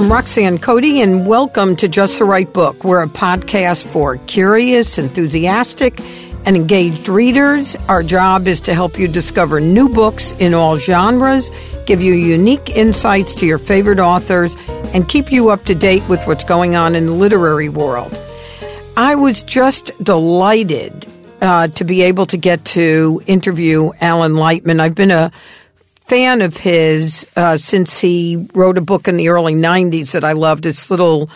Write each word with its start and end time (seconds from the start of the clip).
I'm 0.00 0.10
Roxanne 0.10 0.56
Coady, 0.56 1.02
and 1.02 1.26
welcome 1.26 1.76
to 1.76 1.86
Just 1.86 2.18
the 2.18 2.24
Right 2.24 2.50
Book. 2.50 2.84
We're 2.84 3.02
a 3.02 3.06
podcast 3.06 3.84
for 3.84 4.16
curious, 4.16 4.96
enthusiastic, 4.96 6.00
and 6.46 6.56
engaged 6.56 7.06
readers. 7.06 7.76
Our 7.86 8.02
job 8.02 8.48
is 8.48 8.60
to 8.62 8.72
help 8.72 8.98
you 8.98 9.08
discover 9.08 9.60
new 9.60 9.90
books 9.90 10.32
in 10.38 10.54
all 10.54 10.78
genres, 10.78 11.50
give 11.84 12.00
you 12.00 12.14
unique 12.14 12.70
insights 12.70 13.34
to 13.34 13.46
your 13.46 13.58
favorite 13.58 13.98
authors, 13.98 14.56
and 14.94 15.06
keep 15.06 15.30
you 15.30 15.50
up 15.50 15.66
to 15.66 15.74
date 15.74 16.08
with 16.08 16.26
what's 16.26 16.44
going 16.44 16.76
on 16.76 16.94
in 16.94 17.04
the 17.04 17.12
literary 17.12 17.68
world. 17.68 18.18
I 18.96 19.16
was 19.16 19.42
just 19.42 19.90
delighted 20.02 21.06
uh, 21.42 21.68
to 21.68 21.84
be 21.84 22.00
able 22.00 22.24
to 22.24 22.38
get 22.38 22.64
to 22.64 23.22
interview 23.26 23.90
Alan 24.00 24.32
Lightman. 24.32 24.80
I've 24.80 24.94
been 24.94 25.10
a 25.10 25.30
fan 26.10 26.42
of 26.42 26.56
his 26.56 27.24
uh, 27.36 27.56
since 27.56 28.00
he 28.00 28.48
wrote 28.52 28.76
a 28.76 28.80
book 28.80 29.06
in 29.06 29.16
the 29.16 29.28
early 29.28 29.54
90s 29.54 30.10
that 30.10 30.24
I 30.24 30.32
loved. 30.32 30.66
It's 30.66 30.90
little 30.90 31.30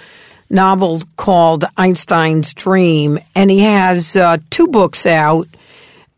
novel 0.50 1.00
called 1.16 1.64
Einstein's 1.76 2.52
Dream. 2.54 3.20
And 3.36 3.52
he 3.52 3.60
has 3.60 4.16
uh, 4.16 4.38
two 4.50 4.66
books 4.66 5.06
out 5.06 5.46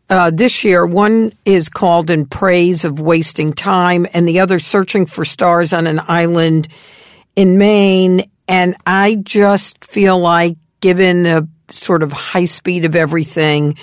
uh, 0.09 0.31
this 0.31 0.63
year. 0.63 0.87
One 0.87 1.33
is 1.45 1.69
called 1.69 2.09
In 2.09 2.25
Praise 2.25 2.83
of 2.83 2.99
Wasting 2.99 3.53
Time, 3.53 4.07
and 4.11 4.27
the 4.27 4.39
other, 4.39 4.57
Searching 4.57 5.05
for 5.05 5.23
Stars 5.23 5.71
on 5.71 5.85
an 5.85 6.01
Island 6.07 6.67
in 7.35 7.59
Maine. 7.59 8.27
And 8.47 8.75
I 8.87 9.19
just 9.21 9.85
feel 9.85 10.17
like, 10.17 10.57
given 10.79 11.21
the 11.21 11.47
sort 11.69 12.01
of 12.01 12.11
high 12.11 12.45
speed 12.45 12.85
of 12.85 12.95
everything, 12.95 13.77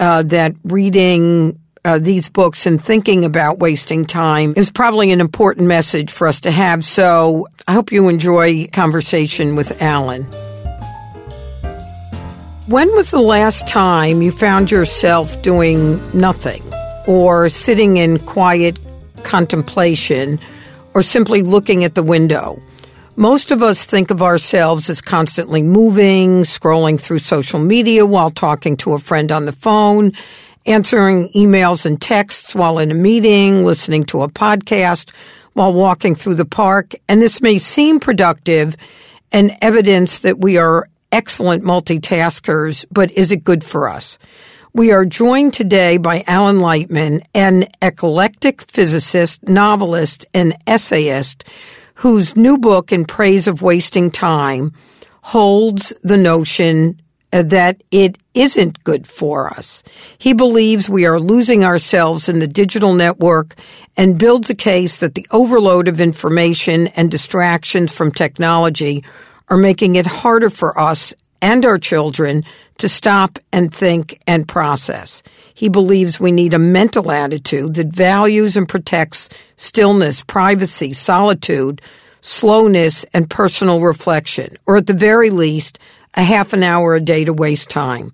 uh, 0.00 0.22
that 0.22 0.54
reading 0.64 1.60
uh, 1.86 2.00
these 2.00 2.28
books 2.28 2.66
and 2.66 2.82
thinking 2.82 3.24
about 3.24 3.60
wasting 3.60 4.04
time 4.04 4.54
is 4.56 4.70
probably 4.70 5.12
an 5.12 5.20
important 5.20 5.68
message 5.68 6.10
for 6.10 6.26
us 6.26 6.40
to 6.40 6.50
have. 6.50 6.84
So 6.84 7.46
I 7.68 7.74
hope 7.74 7.92
you 7.92 8.08
enjoy 8.08 8.66
conversation 8.66 9.54
with 9.54 9.80
Alan. 9.80 10.24
When 12.66 12.92
was 12.96 13.12
the 13.12 13.20
last 13.20 13.68
time 13.68 14.20
you 14.20 14.32
found 14.32 14.72
yourself 14.72 15.40
doing 15.42 16.00
nothing 16.12 16.64
or 17.06 17.48
sitting 17.48 17.98
in 17.98 18.18
quiet 18.18 18.76
contemplation 19.22 20.40
or 20.92 21.04
simply 21.04 21.42
looking 21.42 21.84
at 21.84 21.94
the 21.94 22.02
window? 22.02 22.60
Most 23.14 23.52
of 23.52 23.62
us 23.62 23.86
think 23.86 24.10
of 24.10 24.22
ourselves 24.22 24.90
as 24.90 25.00
constantly 25.00 25.62
moving, 25.62 26.42
scrolling 26.42 27.00
through 27.00 27.20
social 27.20 27.60
media 27.60 28.04
while 28.04 28.32
talking 28.32 28.76
to 28.78 28.94
a 28.94 28.98
friend 28.98 29.30
on 29.30 29.46
the 29.46 29.52
phone, 29.52 30.12
answering 30.66 31.30
emails 31.30 31.86
and 31.86 32.00
texts 32.00 32.54
while 32.54 32.78
in 32.78 32.90
a 32.90 32.94
meeting, 32.94 33.64
listening 33.64 34.04
to 34.06 34.22
a 34.22 34.28
podcast 34.28 35.10
while 35.54 35.72
walking 35.72 36.14
through 36.14 36.34
the 36.34 36.44
park. 36.44 36.94
And 37.08 37.22
this 37.22 37.40
may 37.40 37.58
seem 37.58 38.00
productive 38.00 38.76
and 39.32 39.56
evidence 39.62 40.20
that 40.20 40.38
we 40.38 40.58
are 40.58 40.88
excellent 41.12 41.64
multitaskers, 41.64 42.84
but 42.90 43.10
is 43.12 43.30
it 43.30 43.44
good 43.44 43.64
for 43.64 43.88
us? 43.88 44.18
We 44.72 44.92
are 44.92 45.06
joined 45.06 45.54
today 45.54 45.96
by 45.96 46.22
Alan 46.26 46.58
Lightman, 46.58 47.22
an 47.32 47.66
eclectic 47.80 48.60
physicist, 48.60 49.42
novelist, 49.48 50.26
and 50.34 50.54
essayist 50.66 51.44
whose 51.94 52.36
new 52.36 52.58
book, 52.58 52.92
In 52.92 53.06
Praise 53.06 53.48
of 53.48 53.62
Wasting 53.62 54.10
Time, 54.10 54.74
holds 55.22 55.94
the 56.02 56.18
notion 56.18 57.00
Uh, 57.32 57.42
that 57.42 57.82
it 57.90 58.18
isn't 58.34 58.82
good 58.84 59.04
for 59.04 59.50
us. 59.50 59.82
He 60.16 60.32
believes 60.32 60.88
we 60.88 61.06
are 61.06 61.18
losing 61.18 61.64
ourselves 61.64 62.28
in 62.28 62.38
the 62.38 62.46
digital 62.46 62.94
network 62.94 63.56
and 63.96 64.16
builds 64.16 64.48
a 64.48 64.54
case 64.54 65.00
that 65.00 65.16
the 65.16 65.26
overload 65.32 65.88
of 65.88 66.00
information 66.00 66.86
and 66.88 67.10
distractions 67.10 67.92
from 67.92 68.12
technology 68.12 69.02
are 69.48 69.56
making 69.56 69.96
it 69.96 70.06
harder 70.06 70.50
for 70.50 70.78
us 70.78 71.14
and 71.42 71.64
our 71.64 71.78
children 71.78 72.44
to 72.78 72.88
stop 72.88 73.38
and 73.52 73.74
think 73.74 74.20
and 74.26 74.46
process. 74.46 75.22
He 75.54 75.68
believes 75.68 76.20
we 76.20 76.32
need 76.32 76.54
a 76.54 76.58
mental 76.58 77.10
attitude 77.10 77.74
that 77.74 77.88
values 77.88 78.56
and 78.56 78.68
protects 78.68 79.28
stillness, 79.56 80.22
privacy, 80.22 80.92
solitude, 80.92 81.80
slowness, 82.20 83.04
and 83.14 83.30
personal 83.30 83.80
reflection, 83.80 84.56
or 84.66 84.76
at 84.76 84.86
the 84.86 84.92
very 84.92 85.30
least, 85.30 85.78
a 86.16 86.24
half 86.24 86.52
an 86.52 86.62
hour 86.62 86.94
a 86.94 87.00
day 87.00 87.24
to 87.24 87.32
waste 87.32 87.70
time. 87.70 88.12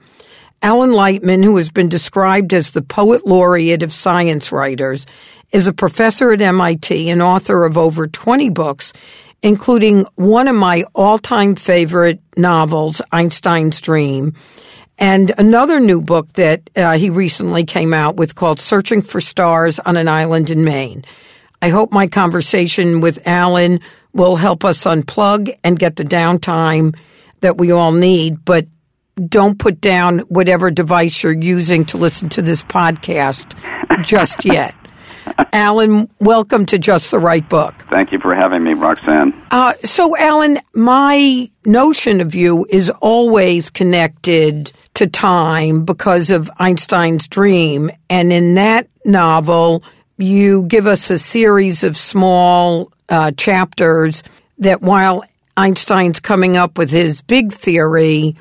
Alan 0.62 0.90
Lightman, 0.90 1.42
who 1.42 1.56
has 1.56 1.70
been 1.70 1.88
described 1.88 2.52
as 2.52 2.70
the 2.70 2.82
poet 2.82 3.26
laureate 3.26 3.82
of 3.82 3.92
science 3.92 4.52
writers, 4.52 5.06
is 5.52 5.66
a 5.66 5.72
professor 5.72 6.32
at 6.32 6.40
MIT 6.40 7.08
and 7.10 7.20
author 7.20 7.64
of 7.64 7.76
over 7.76 8.06
20 8.06 8.48
books, 8.50 8.92
including 9.42 10.06
one 10.14 10.48
of 10.48 10.56
my 10.56 10.84
all 10.94 11.18
time 11.18 11.54
favorite 11.54 12.20
novels, 12.36 13.02
Einstein's 13.10 13.80
Dream, 13.80 14.34
and 14.98 15.32
another 15.36 15.80
new 15.80 16.00
book 16.00 16.32
that 16.34 16.70
uh, 16.76 16.96
he 16.96 17.10
recently 17.10 17.64
came 17.64 17.92
out 17.92 18.16
with 18.16 18.34
called 18.36 18.60
Searching 18.60 19.02
for 19.02 19.20
Stars 19.20 19.80
on 19.80 19.96
an 19.96 20.06
Island 20.06 20.48
in 20.48 20.64
Maine. 20.64 21.04
I 21.60 21.70
hope 21.70 21.92
my 21.92 22.06
conversation 22.06 23.00
with 23.00 23.26
Alan 23.26 23.80
will 24.12 24.36
help 24.36 24.64
us 24.64 24.84
unplug 24.84 25.52
and 25.64 25.78
get 25.78 25.96
the 25.96 26.04
downtime 26.04 26.94
that 27.42 27.58
we 27.58 27.70
all 27.70 27.92
need, 27.92 28.44
but 28.44 28.66
don't 29.28 29.58
put 29.58 29.80
down 29.80 30.20
whatever 30.20 30.70
device 30.70 31.22
you're 31.22 31.32
using 31.32 31.84
to 31.86 31.98
listen 31.98 32.28
to 32.30 32.42
this 32.42 32.64
podcast 32.64 33.54
just 34.03 34.44
yet. 34.44 34.75
Alan, 35.52 36.08
welcome 36.19 36.66
to 36.66 36.78
Just 36.78 37.10
the 37.10 37.19
Right 37.19 37.47
Book. 37.48 37.75
Thank 37.91 38.10
you 38.10 38.19
for 38.19 38.34
having 38.34 38.64
me, 38.64 38.75
Roxanne. 38.75 39.32
Uh, 39.50 39.75
so, 39.84 40.16
Alan, 40.16 40.58
my 40.75 41.50
notion 41.64 42.20
of 42.20 42.34
you 42.34 42.66
is 42.69 42.91
always 42.91 43.70
connected 43.70 44.72
to 44.94 45.06
time 45.06 45.84
because 45.84 46.31
of 46.31 46.50
Einstein's 46.58 47.28
dream. 47.28 47.91
And 48.10 48.32
in 48.32 48.54
that 48.54 48.88
novel, 49.04 49.84
you 50.16 50.64
give 50.64 50.86
us 50.86 51.10
a 51.10 51.19
series 51.19 51.84
of 51.84 51.97
small 51.97 52.92
uh, 53.08 53.32
chapters 53.32 54.22
that 54.58 54.82
while 54.82 55.25
Einstein's 55.56 56.20
coming 56.20 56.56
up 56.56 56.78
with 56.78 56.90
his 56.90 57.22
big 57.22 57.52
theory, 57.52 58.36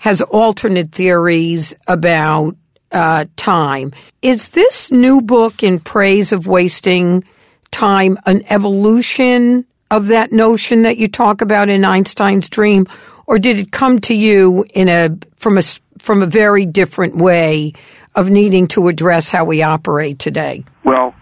has 0.00 0.22
alternate 0.22 0.92
theories 0.92 1.74
about 1.86 2.56
uh, 2.92 3.26
time. 3.36 3.92
Is 4.22 4.50
this 4.50 4.90
new 4.90 5.20
book 5.20 5.62
in 5.62 5.80
praise 5.80 6.32
of 6.32 6.46
wasting 6.46 7.24
time 7.70 8.18
an 8.26 8.42
evolution 8.48 9.64
of 9.90 10.08
that 10.08 10.32
notion 10.32 10.82
that 10.82 10.98
you 10.98 11.08
talk 11.08 11.40
about 11.40 11.68
in 11.68 11.84
Einstein's 11.84 12.48
dream, 12.48 12.86
or 13.26 13.38
did 13.38 13.58
it 13.58 13.72
come 13.72 13.98
to 14.00 14.14
you 14.14 14.64
in 14.74 14.88
a 14.88 15.16
from 15.36 15.58
a 15.58 15.62
from 15.98 16.22
a 16.22 16.26
very 16.26 16.64
different 16.64 17.16
way 17.16 17.72
of 18.14 18.30
needing 18.30 18.66
to 18.68 18.88
address 18.88 19.30
how 19.30 19.44
we 19.44 19.62
operate 19.62 20.18
today? 20.18 20.64
Well, 20.84 21.14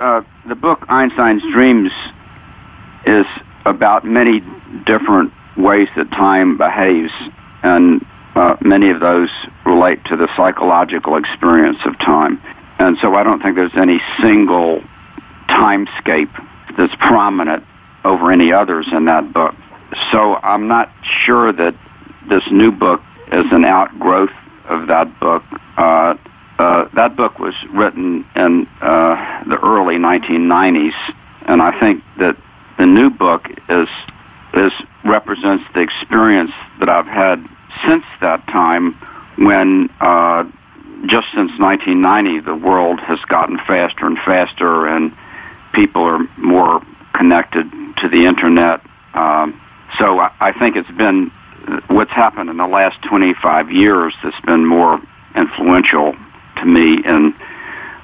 uh, 0.00 0.22
the 0.48 0.54
book 0.54 0.84
Einstein's 0.88 1.42
Dreams 1.52 1.90
is 3.06 3.26
about 3.64 4.04
many 4.04 4.40
different 4.86 5.32
ways 5.56 5.88
that 5.96 6.10
time 6.10 6.56
behaves, 6.56 7.12
and 7.62 8.04
uh, 8.34 8.56
many 8.60 8.90
of 8.90 9.00
those 9.00 9.30
relate 9.64 10.04
to 10.06 10.16
the 10.16 10.28
psychological 10.36 11.16
experience 11.16 11.78
of 11.84 11.96
time. 11.98 12.42
And 12.78 12.96
so 13.00 13.14
I 13.14 13.22
don't 13.22 13.40
think 13.40 13.54
there's 13.54 13.76
any 13.76 14.00
single 14.20 14.82
timescape 15.48 16.32
that's 16.76 16.94
prominent 16.96 17.64
over 18.04 18.32
any 18.32 18.52
others 18.52 18.86
in 18.92 19.04
that 19.04 19.32
book. 19.32 19.54
So 20.10 20.34
I'm 20.34 20.66
not 20.66 20.92
sure 21.24 21.52
that 21.52 21.74
this 22.28 22.42
new 22.50 22.72
book 22.72 23.00
is 23.28 23.46
an 23.52 23.64
outgrowth 23.64 24.34
of 24.68 24.88
that 24.88 25.20
book. 25.20 25.42
Uh, 25.76 26.14
uh, 26.58 26.88
that 26.94 27.16
book 27.16 27.38
was 27.38 27.54
written 27.72 28.24
in 28.36 28.66
uh, 28.80 29.44
the 29.48 29.58
early 29.62 29.96
1990s, 29.96 30.94
and 31.46 31.60
I 31.60 31.78
think 31.80 32.02
that 32.18 32.36
the 32.78 32.86
new 32.86 33.10
book 33.10 33.48
is 33.68 33.88
is 34.56 34.72
represents 35.04 35.64
the 35.74 35.80
experience 35.80 36.52
that 36.80 36.88
I've 36.88 37.06
had 37.06 37.44
since 37.86 38.04
that 38.20 38.46
time 38.46 38.94
when 39.36 39.90
uh, 40.00 40.44
just 41.06 41.26
since 41.34 41.50
1990 41.58 42.40
the 42.40 42.54
world 42.54 43.00
has 43.00 43.18
gotten 43.28 43.58
faster 43.66 44.06
and 44.06 44.18
faster 44.24 44.86
and 44.86 45.12
people 45.74 46.02
are 46.02 46.20
more 46.38 46.82
connected 47.14 47.70
to 47.98 48.08
the 48.08 48.26
internet. 48.26 48.80
Um, 49.14 49.60
so 49.98 50.18
I, 50.20 50.30
I 50.40 50.52
think 50.52 50.76
it's 50.76 50.90
been 50.96 51.30
what's 51.88 52.10
happened 52.10 52.50
in 52.50 52.56
the 52.56 52.66
last 52.66 53.02
25 53.08 53.70
years 53.70 54.14
that's 54.22 54.40
been 54.44 54.66
more 54.66 55.00
influential 55.34 56.14
to 56.56 56.64
me 56.64 56.98
in 57.04 57.34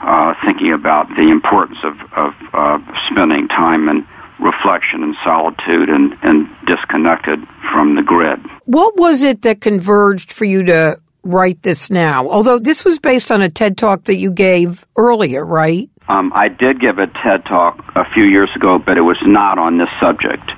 uh, 0.00 0.34
thinking 0.44 0.72
about 0.72 1.08
the 1.16 1.28
importance 1.30 1.78
of, 1.84 1.94
of 2.16 2.32
uh, 2.54 2.78
spending 3.10 3.48
time 3.48 3.88
and 3.88 4.06
reflection 4.40 5.02
and 5.02 5.14
solitude 5.22 5.88
and, 5.88 6.14
and 6.22 6.48
disconnected 6.66 7.38
from 7.72 7.94
the 7.96 8.02
grid. 8.02 8.40
What 8.64 8.96
was 8.96 9.22
it 9.22 9.42
that 9.42 9.60
converged 9.60 10.32
for 10.32 10.44
you 10.44 10.62
to 10.64 11.00
write 11.22 11.62
this 11.62 11.90
now? 11.90 12.28
Although 12.28 12.58
this 12.58 12.84
was 12.84 12.98
based 12.98 13.30
on 13.30 13.42
a 13.42 13.48
TED 13.48 13.76
talk 13.76 14.04
that 14.04 14.16
you 14.16 14.30
gave 14.30 14.86
earlier, 14.96 15.44
right? 15.44 15.88
Um, 16.08 16.32
I 16.34 16.48
did 16.48 16.80
give 16.80 16.98
a 16.98 17.06
TED 17.06 17.44
talk 17.44 17.78
a 17.94 18.04
few 18.12 18.24
years 18.24 18.50
ago, 18.56 18.78
but 18.78 18.96
it 18.96 19.02
was 19.02 19.18
not 19.22 19.58
on 19.58 19.78
this 19.78 19.90
subject. 20.00 20.50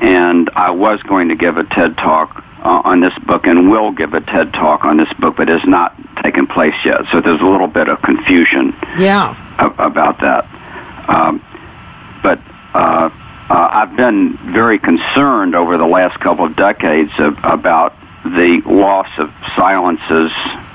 and 0.00 0.50
I 0.54 0.70
was 0.70 1.02
going 1.02 1.28
to 1.28 1.36
give 1.36 1.56
a 1.56 1.64
TED 1.64 1.96
talk 1.96 2.42
uh, 2.64 2.82
on 2.84 3.00
this 3.00 3.12
book 3.26 3.42
and 3.44 3.70
will 3.70 3.92
give 3.92 4.14
a 4.14 4.20
TED 4.20 4.52
talk 4.52 4.84
on 4.84 4.96
this 4.96 5.12
book, 5.20 5.36
but 5.36 5.48
it 5.48 5.58
has 5.60 5.68
not 5.68 5.94
taken 6.22 6.46
place 6.46 6.74
yet. 6.84 7.02
So 7.12 7.20
there's 7.20 7.40
a 7.40 7.44
little 7.46 7.66
bit 7.68 7.88
of 7.88 8.00
confusion. 8.02 8.74
Yeah. 8.98 9.34
About 9.58 10.18
that, 10.20 10.44
um, 11.08 11.42
but 12.22 12.38
uh, 12.74 13.10
uh, 13.50 13.68
I've 13.72 13.96
been 13.96 14.38
very 14.52 14.78
concerned 14.78 15.54
over 15.54 15.78
the 15.78 15.86
last 15.86 16.20
couple 16.20 16.44
of 16.44 16.56
decades 16.56 17.10
of, 17.18 17.36
about 17.42 17.96
the 18.24 18.60
loss 18.66 19.08
of 19.18 19.30
silences 19.56 20.30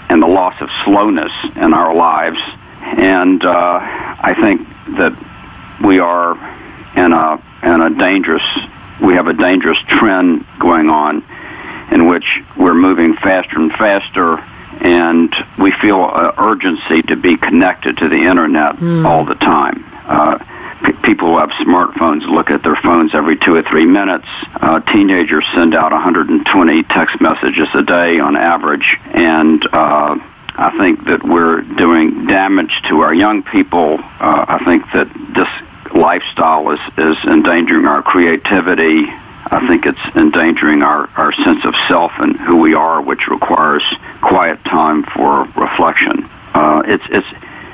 and 0.10 0.22
the 0.22 0.28
loss 0.28 0.56
of 0.60 0.69
slowness 0.86 1.31
in 1.56 1.74
our 1.74 1.94
lives, 1.94 2.40
and 2.81 3.44
uh, 3.44 3.50
I 3.50 4.34
think 4.42 4.68
that 4.98 5.13
we 5.86 6.00
are 6.00 6.34
in 6.98 7.13
a 7.13 7.38
in 7.63 7.81
a 7.81 7.98
dangerous 7.98 8.44
we 9.04 9.16
have 9.16 9.28
a 9.28 9.34
dangerous 9.34 9.78
trend 9.88 10.45
going 10.60 10.90
on 10.90 11.24
in 11.92 12.07
which 12.07 12.25
we're 12.57 12.74
moving 12.74 13.16
faster 13.16 13.60
and 13.60 13.72
faster 13.74 14.38
and 14.81 15.34
we 15.60 15.72
feel 15.81 16.04
an 16.04 16.31
urgency 16.38 17.01
to 17.04 17.16
be 17.16 17.38
connected 17.38 17.98
to 17.98 18.10
the 18.10 18.16
internet 18.16 18.75
mm. 18.78 19.06
all 19.06 19.25
the 19.25 19.36
time. 19.36 19.84
Uh, 20.07 20.38
people 21.03 21.30
who 21.30 21.38
have 21.39 21.50
smartphones 21.65 22.27
look 22.30 22.50
at 22.50 22.63
their 22.63 22.77
phones 22.83 23.13
every 23.13 23.38
two 23.38 23.56
or 23.56 23.63
three 23.63 23.85
minutes. 23.85 24.27
Uh, 24.56 24.80
teenagers 24.91 25.45
send 25.53 25.75
out 25.75 25.91
120 25.91 26.83
text 26.83 27.19
messages 27.21 27.68
a 27.74 27.83
day 27.83 28.19
on 28.19 28.35
average, 28.35 28.97
and 29.13 29.63
uh, 29.74 30.15
I 30.56 30.77
think 30.77 31.06
that 31.06 31.24
we're 31.24 31.62
doing 31.62 32.27
damage 32.27 32.74
to 32.89 33.01
our 33.01 33.13
young 33.13 33.44
people. 33.44 33.97
Uh, 34.00 34.45
I 34.47 34.62
think 34.65 34.83
that 34.94 35.09
this 35.35 35.50
lifestyle 35.95 36.71
is, 36.71 36.80
is 36.97 37.18
endangering 37.25 37.85
our 37.85 38.01
creativity. 38.01 39.06
I 39.45 39.65
think 39.68 39.85
it's 39.85 40.15
endangering 40.15 40.81
our, 40.81 41.09
our 41.18 41.33
sense 41.33 41.65
of 41.65 41.74
self 41.88 42.12
and 42.18 42.39
who 42.39 42.57
we 42.57 42.74
are, 42.74 43.01
which 43.01 43.27
requires 43.30 43.83
quiet 44.21 44.63
time 44.65 45.03
for 45.15 45.44
reflection. 45.57 46.30
Uh, 46.53 46.83
it's, 46.85 47.03
it's, 47.09 47.27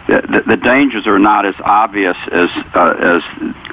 the, 0.07 0.43
the 0.47 0.57
dangers 0.57 1.05
are 1.07 1.19
not 1.19 1.45
as 1.45 1.55
obvious 1.63 2.17
as, 2.31 2.49
uh, 2.73 3.17
as 3.17 3.21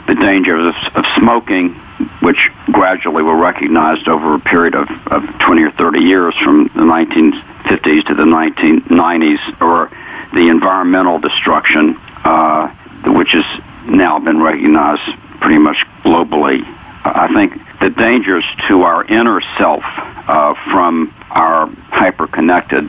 the 0.07 0.15
dangers 0.15 0.75
of, 0.75 0.97
of 0.97 1.05
smoking, 1.17 1.75
which 2.21 2.51
gradually 2.73 3.23
were 3.23 3.37
recognized 3.37 4.09
over 4.09 4.35
a 4.35 4.41
period 4.41 4.75
of, 4.75 4.89
of 5.11 5.23
20 5.47 5.63
or 5.63 5.73
30 5.73 6.01
years 6.01 6.35
from 6.45 6.65
the 6.75 6.85
1950s 6.85 8.07
to 8.07 8.15
the 8.15 8.29
1990s, 8.29 9.63
or 9.63 9.91
the 10.35 10.49
environmental 10.49 11.19
destruction, 11.19 11.97
uh, 12.25 12.69
which 13.07 13.35
is 13.35 13.45
now 13.89 14.19
been 14.19 14.43
recognized 14.43 15.03
pretty 15.41 15.59
much 15.59 15.77
globally. 16.05 16.61
I 17.05 17.29
think 17.33 17.53
the 17.81 17.91
dangers 17.91 18.45
to 18.69 18.83
our 18.83 19.05
inner 19.05 19.41
self 19.59 19.85
uh, 19.85 20.55
from 20.73 21.15
our 21.31 21.69
hyper-connected, 21.91 22.85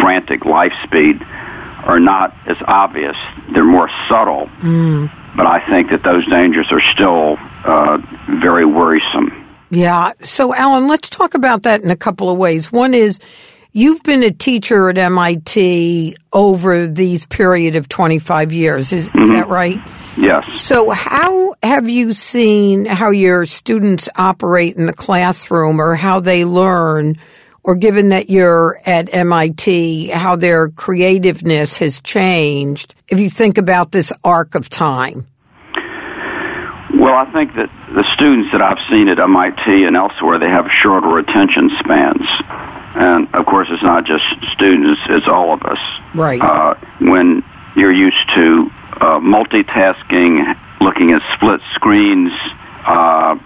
frantic 0.00 0.44
life 0.44 0.72
speed 0.84 1.20
are 1.84 2.00
not 2.00 2.34
as 2.46 2.56
obvious. 2.66 3.16
They're 3.52 3.64
more 3.64 3.90
subtle. 4.08 4.46
Mm. 4.62 5.10
But 5.36 5.46
I 5.46 5.64
think 5.68 5.90
that 5.90 6.02
those 6.02 6.26
dangers 6.28 6.66
are 6.70 6.82
still 6.92 7.36
uh, 7.64 7.98
very 8.40 8.64
worrisome. 8.64 9.46
Yeah. 9.70 10.12
So, 10.22 10.54
Alan, 10.54 10.88
let's 10.88 11.08
talk 11.08 11.34
about 11.34 11.62
that 11.62 11.82
in 11.82 11.90
a 11.90 11.96
couple 11.96 12.30
of 12.30 12.36
ways. 12.36 12.72
One 12.72 12.94
is 12.94 13.20
You've 13.72 14.02
been 14.02 14.24
a 14.24 14.32
teacher 14.32 14.90
at 14.90 14.98
MIT 14.98 16.16
over 16.32 16.88
these 16.88 17.24
period 17.26 17.76
of 17.76 17.88
25 17.88 18.52
years. 18.52 18.92
Is, 18.92 19.06
mm-hmm. 19.06 19.22
is, 19.22 19.30
that 19.30 19.48
right? 19.48 19.78
Yes. 20.16 20.60
So 20.60 20.90
how 20.90 21.54
have 21.62 21.88
you 21.88 22.12
seen 22.12 22.84
how 22.84 23.10
your 23.10 23.46
students 23.46 24.08
operate 24.16 24.76
in 24.76 24.86
the 24.86 24.92
classroom 24.92 25.80
or 25.80 25.94
how 25.94 26.18
they 26.18 26.44
learn 26.44 27.16
or 27.62 27.74
given 27.74 28.10
that 28.10 28.30
you're 28.30 28.80
at 28.86 29.12
MIT, 29.12 30.08
how 30.08 30.36
their 30.36 30.68
creativeness 30.70 31.78
has 31.78 32.00
changed 32.00 32.94
if 33.08 33.20
you 33.20 33.28
think 33.28 33.58
about 33.58 33.92
this 33.92 34.12
arc 34.24 34.54
of 34.54 34.68
time? 34.68 35.26
Well, 36.98 37.14
I 37.14 37.30
think 37.32 37.54
that 37.54 37.70
the 37.94 38.04
students 38.14 38.52
that 38.52 38.60
I've 38.60 38.78
seen 38.90 39.08
at 39.08 39.18
MIT 39.18 39.84
and 39.84 39.96
elsewhere, 39.96 40.38
they 40.38 40.48
have 40.48 40.66
shorter 40.82 41.18
attention 41.18 41.70
spans. 41.78 42.26
And 42.94 43.32
of 43.34 43.46
course, 43.46 43.68
it's 43.70 43.82
not 43.82 44.04
just 44.04 44.24
students; 44.52 45.00
it's 45.08 45.28
all 45.28 45.54
of 45.54 45.62
us. 45.62 45.78
Right. 46.14 46.40
Uh, 46.40 46.74
when 47.00 47.44
you're 47.76 47.92
used 47.92 48.28
to 48.34 48.68
uh, 49.00 49.20
multitasking, 49.20 50.56
looking 50.80 51.12
at 51.12 51.22
split 51.36 51.60
screens, 51.74 52.32
uh, 52.84 53.36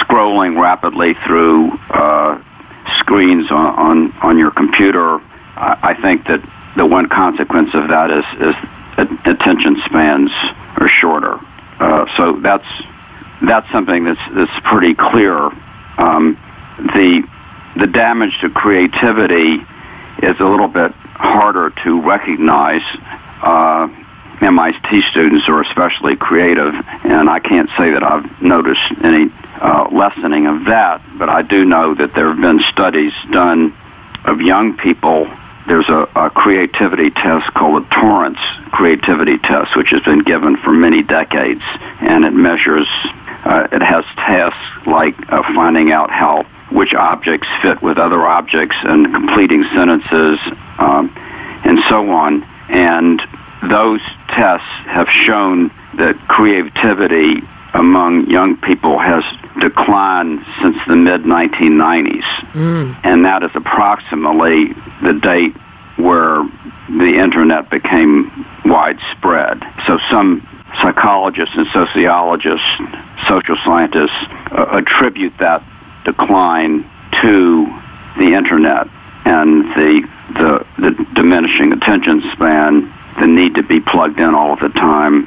scrolling 0.00 0.60
rapidly 0.60 1.14
through 1.26 1.70
uh, 1.90 2.42
screens 2.98 3.50
on, 3.50 3.66
on 3.78 4.12
on 4.22 4.38
your 4.38 4.50
computer, 4.50 5.18
I, 5.56 5.94
I 5.96 6.02
think 6.02 6.26
that 6.26 6.40
the 6.76 6.86
one 6.86 7.08
consequence 7.08 7.70
of 7.74 7.88
that 7.88 8.10
is 8.10 8.24
is 8.40 8.54
attention 9.24 9.76
spans 9.86 10.30
are 10.76 10.88
shorter. 10.88 11.38
Uh, 11.80 12.06
so 12.16 12.40
that's 12.42 12.66
that's 13.46 13.70
something 13.72 14.04
that's 14.04 14.20
that's 14.34 14.60
pretty 14.64 14.94
clear. 14.94 15.36
Um, 15.98 16.36
the 16.78 17.22
the 17.78 17.86
damage 17.86 18.32
to 18.40 18.50
creativity 18.50 19.58
is 20.22 20.36
a 20.40 20.44
little 20.44 20.68
bit 20.68 20.92
harder 21.14 21.70
to 21.84 22.02
recognize. 22.02 22.82
Uh, 23.42 23.88
MIT 24.40 25.02
students 25.10 25.48
are 25.48 25.62
especially 25.62 26.16
creative, 26.16 26.74
and 27.04 27.28
I 27.28 27.40
can't 27.40 27.68
say 27.76 27.90
that 27.90 28.02
I've 28.02 28.40
noticed 28.40 28.80
any 29.02 29.26
uh, 29.60 29.88
lessening 29.90 30.46
of 30.46 30.64
that, 30.66 31.02
but 31.18 31.28
I 31.28 31.42
do 31.42 31.64
know 31.64 31.94
that 31.94 32.14
there 32.14 32.28
have 32.28 32.40
been 32.40 32.60
studies 32.70 33.12
done 33.32 33.74
of 34.24 34.40
young 34.40 34.76
people. 34.76 35.26
There's 35.66 35.88
a, 35.88 36.06
a 36.14 36.30
creativity 36.30 37.10
test 37.10 37.52
called 37.54 37.82
the 37.82 37.88
Torrance 37.94 38.38
Creativity 38.70 39.38
Test, 39.38 39.76
which 39.76 39.88
has 39.90 40.02
been 40.02 40.22
given 40.22 40.56
for 40.58 40.72
many 40.72 41.02
decades, 41.02 41.62
and 42.00 42.24
it 42.24 42.32
measures, 42.32 42.88
uh, 43.44 43.66
it 43.72 43.82
has 43.82 44.04
tasks 44.16 44.86
like 44.86 45.14
uh, 45.30 45.42
finding 45.54 45.90
out 45.92 46.10
how 46.10 46.46
which 46.70 46.94
objects 46.94 47.48
fit 47.62 47.82
with 47.82 47.98
other 47.98 48.26
objects 48.26 48.76
and 48.82 49.12
completing 49.12 49.64
sentences 49.74 50.38
um, 50.78 51.12
and 51.64 51.78
so 51.88 52.10
on. 52.10 52.44
And 52.68 53.20
those 53.68 54.00
tests 54.28 54.66
have 54.86 55.08
shown 55.26 55.68
that 55.96 56.16
creativity 56.28 57.42
among 57.74 58.30
young 58.30 58.56
people 58.56 58.98
has 58.98 59.22
declined 59.60 60.40
since 60.62 60.76
the 60.86 60.96
mid 60.96 61.22
1990s. 61.22 62.24
Mm. 62.54 63.00
And 63.04 63.24
that 63.24 63.42
is 63.42 63.50
approximately 63.54 64.72
the 65.02 65.18
date 65.20 65.54
where 65.96 66.46
the 66.88 67.18
internet 67.20 67.70
became 67.70 68.46
widespread. 68.64 69.60
So 69.86 69.98
some 70.10 70.46
psychologists 70.80 71.54
and 71.56 71.66
sociologists, 71.72 72.66
social 73.28 73.56
scientists 73.64 74.16
uh, 74.52 74.78
attribute 74.78 75.34
that 75.40 75.62
decline 76.04 76.88
to 77.20 77.66
the 78.16 78.34
internet 78.34 78.86
and 79.24 79.64
the, 79.74 80.08
the, 80.34 80.66
the 80.78 81.06
diminishing 81.14 81.72
attention 81.72 82.22
span, 82.32 82.92
the 83.20 83.26
need 83.26 83.54
to 83.54 83.62
be 83.62 83.80
plugged 83.80 84.18
in 84.18 84.34
all 84.34 84.56
the 84.56 84.68
time, 84.70 85.24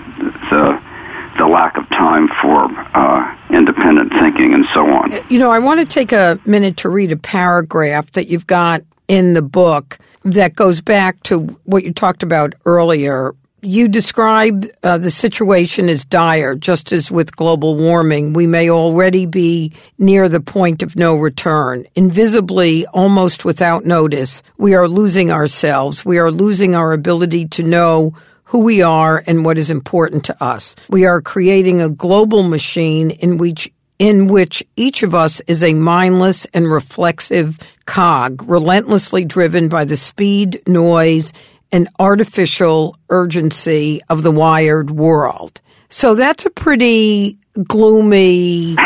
the 0.49 0.91
the 1.37 1.45
lack 1.45 1.77
of 1.77 1.87
time 1.89 2.27
for 2.41 2.65
uh, 2.93 3.37
independent 3.51 4.11
thinking 4.19 4.53
and 4.53 4.65
so 4.73 4.81
on. 4.81 5.11
You 5.29 5.39
know, 5.39 5.49
I 5.49 5.59
want 5.59 5.79
to 5.79 5.85
take 5.85 6.11
a 6.11 6.39
minute 6.45 6.77
to 6.77 6.89
read 6.89 7.11
a 7.11 7.17
paragraph 7.17 8.11
that 8.11 8.27
you've 8.27 8.47
got 8.47 8.83
in 9.07 9.33
the 9.33 9.41
book 9.41 9.97
that 10.23 10.55
goes 10.55 10.81
back 10.81 11.23
to 11.23 11.39
what 11.63 11.83
you 11.83 11.93
talked 11.93 12.21
about 12.21 12.53
earlier 12.65 13.33
you 13.61 13.87
describe 13.87 14.67
uh, 14.83 14.97
the 14.97 15.11
situation 15.11 15.89
as 15.89 16.03
dire, 16.05 16.55
just 16.55 16.91
as 16.91 17.11
with 17.11 17.35
global 17.35 17.75
warming. 17.75 18.33
We 18.33 18.47
may 18.47 18.69
already 18.69 19.25
be 19.25 19.73
near 19.97 20.27
the 20.27 20.39
point 20.39 20.81
of 20.81 20.95
no 20.95 21.15
return. 21.15 21.85
Invisibly, 21.95 22.85
almost 22.87 23.45
without 23.45 23.85
notice, 23.85 24.41
we 24.57 24.73
are 24.73 24.87
losing 24.87 25.31
ourselves. 25.31 26.03
We 26.03 26.17
are 26.17 26.31
losing 26.31 26.75
our 26.75 26.91
ability 26.91 27.47
to 27.49 27.63
know 27.63 28.15
who 28.45 28.59
we 28.59 28.81
are 28.81 29.23
and 29.27 29.45
what 29.45 29.57
is 29.57 29.69
important 29.69 30.25
to 30.25 30.43
us. 30.43 30.75
We 30.89 31.05
are 31.05 31.21
creating 31.21 31.81
a 31.81 31.89
global 31.89 32.43
machine 32.43 33.11
in 33.11 33.37
which 33.37 33.71
in 33.97 34.25
which 34.25 34.63
each 34.75 35.03
of 35.03 35.13
us 35.13 35.41
is 35.41 35.63
a 35.63 35.75
mindless 35.75 36.45
and 36.55 36.71
reflexive 36.71 37.59
cog, 37.85 38.41
relentlessly 38.49 39.23
driven 39.23 39.69
by 39.69 39.85
the 39.85 39.95
speed, 39.95 40.59
noise, 40.65 41.31
an 41.71 41.87
artificial 41.99 42.97
urgency 43.09 44.01
of 44.09 44.23
the 44.23 44.31
wired 44.31 44.91
world. 44.91 45.61
So 45.89 46.15
that's 46.15 46.45
a 46.45 46.49
pretty 46.49 47.37
gloomy. 47.67 48.75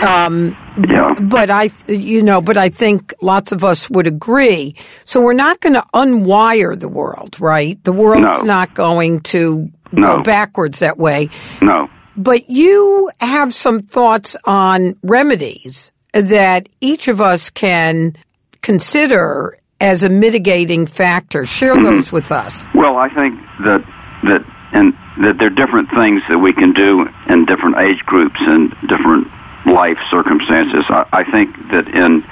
Um, 0.00 0.56
yeah. 0.88 1.14
But 1.20 1.50
I, 1.50 1.70
you 1.88 2.22
know, 2.22 2.40
but 2.40 2.56
I 2.56 2.68
think 2.68 3.12
lots 3.20 3.50
of 3.50 3.64
us 3.64 3.90
would 3.90 4.06
agree. 4.06 4.76
So 5.04 5.20
we're 5.20 5.32
not 5.32 5.60
going 5.60 5.74
to 5.74 5.84
unwire 5.92 6.78
the 6.78 6.88
world, 6.88 7.40
right? 7.40 7.82
The 7.82 7.92
world's 7.92 8.42
no. 8.42 8.46
not 8.46 8.74
going 8.74 9.20
to 9.22 9.68
no. 9.90 10.18
go 10.18 10.22
backwards 10.22 10.78
that 10.78 10.98
way. 10.98 11.30
No. 11.60 11.90
But 12.16 12.48
you 12.48 13.10
have 13.20 13.54
some 13.54 13.80
thoughts 13.80 14.36
on 14.44 14.96
remedies 15.02 15.90
that 16.12 16.68
each 16.80 17.08
of 17.08 17.20
us 17.20 17.50
can 17.50 18.14
consider 18.60 19.58
as 19.80 20.02
a 20.02 20.08
mitigating 20.08 20.86
factor. 20.86 21.46
Share 21.46 21.76
those 21.82 22.12
with 22.12 22.32
us. 22.32 22.66
Well, 22.74 22.96
I 22.96 23.08
think 23.08 23.40
that 23.64 23.84
that 24.24 24.44
and 24.72 24.92
that 25.24 25.38
there 25.38 25.48
are 25.48 25.50
different 25.50 25.88
things 25.90 26.22
that 26.28 26.38
we 26.38 26.52
can 26.52 26.72
do 26.72 27.06
in 27.28 27.46
different 27.46 27.76
age 27.78 28.00
groups 28.04 28.36
and 28.40 28.70
different 28.88 29.26
life 29.66 29.98
circumstances. 30.10 30.84
I, 30.88 31.06
I 31.12 31.24
think 31.30 31.56
that 31.70 31.88
in 31.88 32.24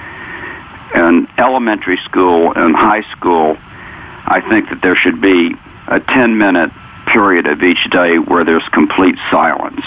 in 0.94 1.26
elementary 1.38 1.98
school 2.04 2.52
and 2.54 2.74
high 2.74 3.02
school, 3.12 3.56
I 3.58 4.40
think 4.48 4.70
that 4.70 4.80
there 4.82 4.96
should 4.96 5.20
be 5.20 5.52
a 5.88 6.00
10 6.00 6.38
minute 6.38 6.70
period 7.12 7.46
of 7.46 7.62
each 7.62 7.90
day 7.90 8.18
where 8.18 8.44
there's 8.44 8.66
complete 8.72 9.16
silence. 9.30 9.84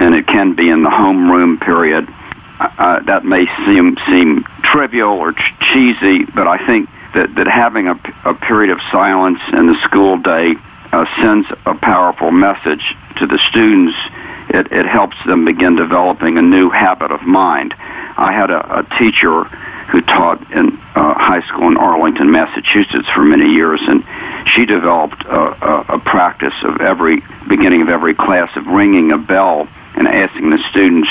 And 0.00 0.14
it 0.14 0.26
can 0.26 0.54
be 0.54 0.68
in 0.68 0.82
the 0.82 0.90
homeroom 0.90 1.60
period. 1.60 2.08
Uh, 2.60 3.00
that 3.06 3.24
may 3.24 3.46
seem 3.66 3.96
seem 4.06 4.44
trivial 4.62 5.10
or 5.10 5.32
ch- 5.32 5.54
cheesy, 5.72 6.24
but 6.34 6.46
I 6.48 6.64
think 6.66 6.88
that, 7.14 7.34
that 7.36 7.46
having 7.46 7.88
a, 7.88 7.94
a 8.24 8.34
period 8.34 8.70
of 8.70 8.78
silence 8.90 9.40
in 9.52 9.66
the 9.66 9.76
school 9.84 10.18
day 10.18 10.54
uh, 10.92 11.04
sends 11.20 11.46
a 11.66 11.74
powerful 11.74 12.30
message 12.30 12.82
to 13.18 13.26
the 13.26 13.38
students. 13.50 13.96
It, 14.50 14.72
it 14.72 14.86
helps 14.86 15.16
them 15.26 15.44
begin 15.44 15.76
developing 15.76 16.38
a 16.38 16.42
new 16.42 16.70
habit 16.70 17.12
of 17.12 17.22
mind. 17.22 17.74
I 17.78 18.32
had 18.32 18.50
a, 18.50 18.80
a 18.80 18.82
teacher 18.98 19.44
who 19.92 20.00
taught 20.02 20.40
in 20.52 20.76
uh, 20.94 21.14
high 21.16 21.40
school 21.48 21.68
in 21.68 21.76
Arlington, 21.76 22.30
Massachusetts 22.30 23.08
for 23.14 23.24
many 23.24 23.52
years, 23.52 23.80
and 23.86 24.04
she 24.54 24.66
developed 24.66 25.24
a, 25.24 25.40
a, 25.40 25.96
a 25.96 25.98
practice 26.00 26.56
of 26.64 26.80
every 26.80 27.22
beginning 27.48 27.82
of 27.82 27.88
every 27.88 28.14
class 28.14 28.50
of 28.56 28.66
ringing 28.66 29.12
a 29.12 29.18
bell 29.18 29.68
and 29.96 30.06
asking 30.06 30.50
the 30.50 30.58
students 30.70 31.08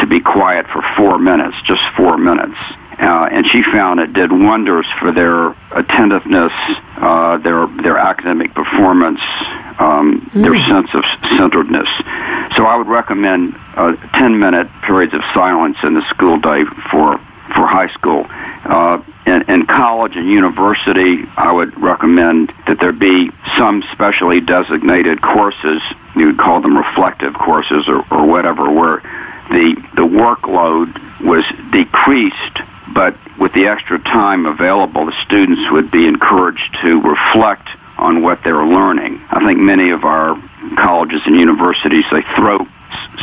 to 0.00 0.06
be 0.06 0.20
quiet 0.20 0.66
for 0.72 0.82
four 0.96 1.18
minutes, 1.18 1.56
just 1.66 1.82
four 1.96 2.18
minutes. 2.18 2.58
Uh, 2.98 3.28
and 3.30 3.44
she 3.52 3.62
found 3.62 4.00
it 4.00 4.14
did 4.14 4.32
wonders 4.32 4.86
for 4.98 5.12
their 5.12 5.50
attentiveness, 5.76 6.52
uh, 6.96 7.36
their 7.38 7.66
their 7.82 7.98
academic 7.98 8.54
performance, 8.54 9.20
um, 9.78 10.30
mm. 10.32 10.42
their 10.42 10.56
sense 10.64 10.88
of 10.94 11.04
centeredness. 11.36 11.88
So 12.56 12.64
I 12.64 12.76
would 12.76 12.88
recommend 12.88 13.54
uh, 13.76 13.96
10 14.18 14.38
minute 14.38 14.68
periods 14.86 15.12
of 15.12 15.20
silence 15.34 15.76
in 15.82 15.92
the 15.92 16.08
school 16.08 16.40
day 16.40 16.64
for 16.90 17.20
for 17.54 17.66
high 17.66 17.92
school. 17.92 18.26
Uh, 18.64 19.02
in, 19.26 19.42
in 19.48 19.66
college 19.66 20.16
and 20.16 20.28
university, 20.28 21.24
I 21.36 21.52
would 21.52 21.76
recommend 21.80 22.52
that 22.66 22.78
there 22.80 22.92
be 22.92 23.30
some 23.58 23.82
specially 23.92 24.40
designated 24.40 25.20
courses. 25.20 25.82
You 26.14 26.26
would 26.26 26.38
call 26.38 26.60
them 26.60 26.76
reflective 26.76 27.34
courses 27.34 27.88
or, 27.88 28.04
or 28.10 28.26
whatever, 28.26 28.70
where 28.70 29.02
the 29.48 29.76
the 29.94 30.06
workload 30.06 30.92
was 31.22 31.44
decreased, 31.72 32.56
but 32.94 33.16
with 33.38 33.52
the 33.52 33.66
extra 33.66 33.98
time 34.02 34.46
available, 34.46 35.06
the 35.06 35.16
students 35.24 35.62
would 35.70 35.90
be 35.90 36.06
encouraged 36.06 36.76
to 36.82 37.00
reflect 37.00 37.68
on 37.98 38.22
what 38.22 38.40
they're 38.44 38.66
learning. 38.66 39.20
I 39.30 39.44
think 39.44 39.58
many 39.58 39.90
of 39.90 40.04
our 40.04 40.36
colleges 40.76 41.22
and 41.24 41.38
universities 41.38 42.04
they 42.10 42.22
throw 42.36 42.66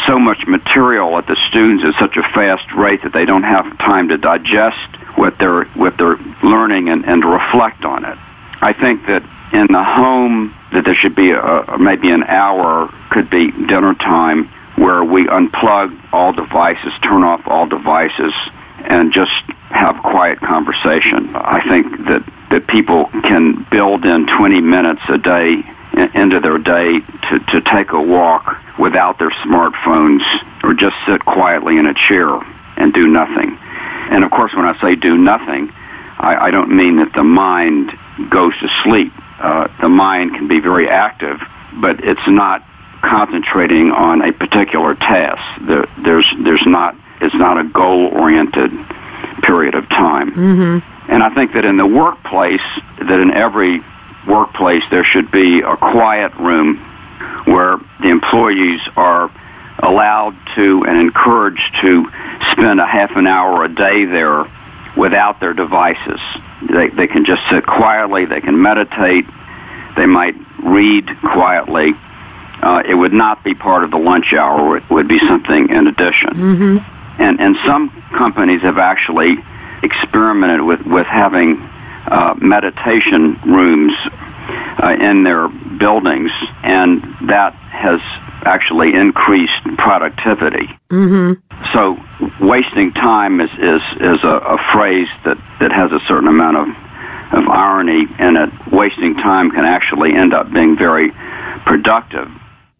so 0.07 0.19
much 0.19 0.45
material 0.47 1.17
at 1.17 1.27
the 1.27 1.37
students 1.49 1.83
at 1.85 1.93
such 1.99 2.17
a 2.17 2.23
fast 2.33 2.65
rate 2.75 3.01
that 3.03 3.13
they 3.13 3.25
don't 3.25 3.43
have 3.43 3.77
time 3.77 4.09
to 4.09 4.17
digest 4.17 4.77
what 5.15 5.35
they're 5.39 5.65
what 5.75 5.97
they're 5.97 6.17
learning 6.43 6.89
and, 6.89 7.05
and 7.05 7.23
reflect 7.23 7.85
on 7.85 8.05
it. 8.05 8.17
I 8.61 8.73
think 8.73 9.05
that 9.07 9.23
in 9.53 9.67
the 9.67 9.83
home 9.83 10.53
that 10.73 10.83
there 10.85 10.95
should 10.95 11.15
be 11.15 11.31
a, 11.31 11.77
maybe 11.77 12.09
an 12.09 12.23
hour 12.23 12.89
could 13.11 13.29
be 13.29 13.51
dinner 13.51 13.93
time 13.93 14.49
where 14.83 15.01
we 15.01 15.25
unplug 15.27 15.97
all 16.11 16.33
devices, 16.33 16.91
turn 17.03 17.23
off 17.23 17.39
all 17.47 17.65
devices, 17.65 18.33
and 18.83 19.13
just 19.13 19.31
have 19.69 19.95
quiet 20.03 20.39
conversation. 20.41 21.33
I 21.35 21.63
think 21.69 21.87
that 22.07 22.23
that 22.51 22.67
people 22.67 23.05
can 23.23 23.65
build 23.71 24.05
in 24.05 24.27
20 24.27 24.61
minutes 24.61 25.01
a 25.09 25.17
day 25.17 25.63
into 26.13 26.39
their 26.39 26.57
day 26.57 26.99
to, 26.99 27.39
to 27.49 27.61
take 27.73 27.91
a 27.93 28.01
walk 28.01 28.45
without 28.77 29.17
their 29.17 29.31
smartphones 29.45 30.21
or 30.63 30.73
just 30.73 30.95
sit 31.07 31.23
quietly 31.25 31.77
in 31.77 31.85
a 31.87 31.93
chair 31.93 32.29
and 32.77 32.93
do 32.93 33.07
nothing. 33.07 33.57
And 34.11 34.23
of 34.23 34.31
course, 34.31 34.53
when 34.53 34.65
I 34.65 34.79
say 34.81 34.95
do 34.95 35.17
nothing, 35.17 35.71
I, 36.19 36.47
I 36.47 36.51
don't 36.51 36.75
mean 36.75 36.97
that 36.97 37.13
the 37.15 37.23
mind 37.23 37.91
goes 38.29 38.53
to 38.59 38.67
sleep. 38.83 39.13
Uh, 39.39 39.67
the 39.81 39.89
mind 39.89 40.35
can 40.35 40.47
be 40.47 40.59
very 40.59 40.89
active, 40.89 41.37
but 41.81 42.03
it's 42.03 42.27
not 42.27 42.61
concentrating 43.03 43.91
on 43.91 44.21
a 44.21 44.33
particular 44.33 44.95
task. 44.95 45.41
There, 45.67 45.85
there's 46.03 46.27
there's 46.43 46.65
not 46.65 46.95
it's 47.21 47.35
not 47.35 47.59
a 47.59 47.63
goal 47.63 48.07
oriented 48.07 48.71
period 49.43 49.75
of 49.75 49.87
time. 49.89 50.31
Mm-hmm. 50.31 51.11
And 51.11 51.23
I 51.23 51.33
think 51.35 51.53
that 51.53 51.65
in 51.65 51.77
the 51.77 51.85
workplace, 51.85 52.63
that 52.99 53.19
in 53.19 53.31
every 53.33 53.81
workplace 54.27 54.83
there 54.89 55.03
should 55.03 55.31
be 55.31 55.59
a 55.59 55.75
quiet 55.75 56.33
room 56.35 56.77
where 57.45 57.77
the 58.01 58.09
employees 58.09 58.79
are 58.95 59.29
allowed 59.79 60.35
to 60.55 60.85
and 60.87 60.97
encouraged 60.97 61.75
to 61.81 62.05
spend 62.51 62.79
a 62.79 62.87
half 62.87 63.11
an 63.15 63.27
hour 63.27 63.63
a 63.65 63.73
day 63.73 64.05
there 64.05 64.45
without 64.95 65.39
their 65.39 65.53
devices. 65.53 66.19
They, 66.71 66.89
they 66.89 67.07
can 67.07 67.25
just 67.25 67.41
sit 67.51 67.65
quietly, 67.65 68.25
they 68.25 68.41
can 68.41 68.61
meditate, 68.61 69.25
they 69.97 70.05
might 70.05 70.35
read 70.63 71.09
quietly. 71.21 71.91
Uh, 72.63 72.81
it 72.87 72.95
would 72.95 73.11
not 73.11 73.43
be 73.43 73.53
part 73.53 73.83
of 73.83 73.91
the 73.91 73.97
lunch 73.97 74.33
hour, 74.33 74.77
it 74.77 74.83
would 74.89 75.07
be 75.07 75.19
something 75.27 75.69
in 75.69 75.87
addition. 75.87 76.29
Mm-hmm. 76.29 77.21
And, 77.21 77.39
and 77.39 77.55
some 77.65 77.89
companies 78.17 78.61
have 78.61 78.77
actually 78.77 79.35
experimented 79.83 80.61
with, 80.61 80.79
with 80.85 81.05
having 81.05 81.59
uh, 82.07 82.35
meditation 82.39 83.39
rooms 83.45 83.93
uh, 84.81 84.95
in 84.99 85.23
their 85.23 85.47
buildings, 85.77 86.31
and 86.63 87.03
that 87.27 87.53
has 87.71 87.99
actually 88.45 88.93
increased 88.93 89.53
productivity. 89.77 90.67
Mm-hmm. 90.89 91.33
So, 91.73 91.97
wasting 92.45 92.93
time 92.93 93.39
is 93.41 93.49
is, 93.51 93.81
is 93.99 94.23
a, 94.23 94.55
a 94.55 94.57
phrase 94.73 95.07
that, 95.25 95.37
that 95.59 95.71
has 95.71 95.91
a 95.91 95.99
certain 96.07 96.27
amount 96.27 96.57
of 96.57 96.67
of 97.33 97.47
irony 97.49 98.05
in 98.19 98.35
it. 98.37 98.49
Wasting 98.71 99.15
time 99.15 99.51
can 99.51 99.65
actually 99.65 100.13
end 100.13 100.33
up 100.33 100.51
being 100.51 100.77
very 100.77 101.11
productive, 101.65 102.29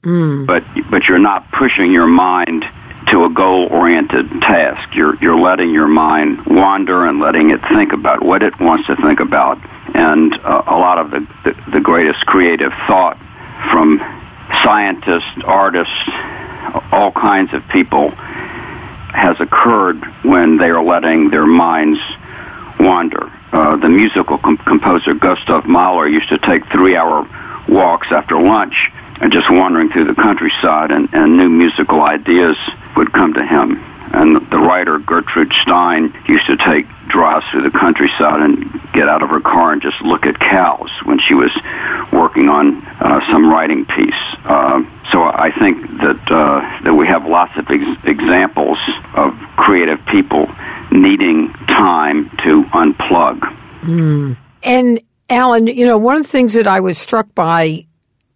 mm. 0.04 0.46
but 0.46 0.64
but 0.92 1.04
you're 1.08 1.20
not 1.20 1.50
pushing 1.52 1.92
your 1.92 2.08
mind 2.08 2.66
to 3.08 3.26
a 3.26 3.30
goal 3.30 3.68
oriented 3.70 4.30
task. 4.42 4.96
You're 4.96 5.16
you're 5.22 5.40
letting 5.40 5.72
your 5.72 5.88
mind 5.88 6.46
wander 6.46 7.06
and 7.06 7.20
letting 7.20 7.52
it 7.52 7.60
think 7.74 7.94
about 7.94 8.24
what 8.24 8.44
it 8.44 8.60
wants 8.60 8.88
to 8.88 8.96
think 8.98 9.20
about. 9.20 9.58
And 9.96 10.34
uh, 10.34 10.64
a 10.68 10.78
lot 10.78 10.98
of 10.98 11.12
the, 11.12 11.28
the 11.44 11.72
the 11.74 11.80
greatest 11.80 12.26
creative 12.26 12.72
thought 12.88 13.18
from 13.72 14.00
scientists, 14.64 15.42
artists, 15.46 15.94
all 16.92 17.12
kinds 17.12 17.54
of 17.54 17.62
people 17.70 18.12
has 18.12 19.40
occurred 19.40 20.04
when 20.24 20.58
they 20.58 20.70
are 20.70 20.84
letting 20.84 21.30
their 21.30 21.46
minds 21.46 22.00
wander. 22.80 23.32
Uh, 23.52 23.78
the 23.78 23.90
musical 23.90 24.38
com- 24.40 24.58
composer 24.58 25.14
Gustav 25.14 25.66
Mahler 25.66 26.08
used 26.08 26.30
to 26.30 26.40
take 26.40 26.66
three-hour 26.72 27.28
walks 27.70 28.08
after 28.12 28.42
lunch 28.42 28.92
and 29.24 29.32
just 29.32 29.50
wandering 29.50 29.90
through 29.90 30.04
the 30.04 30.16
countryside, 30.16 30.92
and, 30.92 31.08
and 31.14 31.38
new 31.38 31.48
musical 31.48 32.02
ideas 32.02 32.58
would 32.98 33.14
come 33.14 33.34
to 33.34 33.42
him. 33.42 33.80
And 34.12 34.36
the 34.52 34.60
writer 34.60 35.00
Gertrude 35.00 35.54
Stein 35.64 36.14
used 36.28 36.46
to 36.48 36.58
take 36.58 36.86
drives 37.08 37.46
through 37.50 37.64
the 37.64 37.72
countryside 37.72 38.42
and 38.42 38.70
get 38.94 39.08
out 39.08 39.24
of 39.24 39.30
her 39.30 39.40
car 39.40 39.72
and 39.72 39.82
just 39.82 40.00
look 40.02 40.26
at 40.26 40.38
cows 40.40 40.92
when 41.06 41.20
she 41.26 41.34
was 41.34 41.52
working 42.12 42.50
on 42.50 42.86
uh, 43.00 43.22
some 43.32 43.50
writing 43.50 43.86
piece. 43.86 44.22
Uh, 44.44 44.84
so 45.12 45.24
I 45.24 45.52
think 45.58 45.88
that 46.04 46.20
uh, 46.30 46.84
that 46.84 46.94
we 46.94 47.08
have 47.08 47.26
lots 47.26 47.54
of 47.58 47.66
ex- 47.70 48.04
examples 48.04 48.78
of 49.16 49.34
creative 49.56 50.00
people 50.12 50.52
needing 50.92 51.54
time 51.68 52.30
to 52.44 52.64
unplug. 52.76 53.40
Mm. 53.84 54.38
And 54.64 55.00
Alan, 55.30 55.68
you 55.68 55.86
know, 55.86 55.98
one 55.98 56.18
of 56.18 56.24
the 56.24 56.30
things 56.30 56.54
that 56.56 56.68
I 56.68 56.82
was 56.82 56.98
struck 56.98 57.34
by 57.34 57.88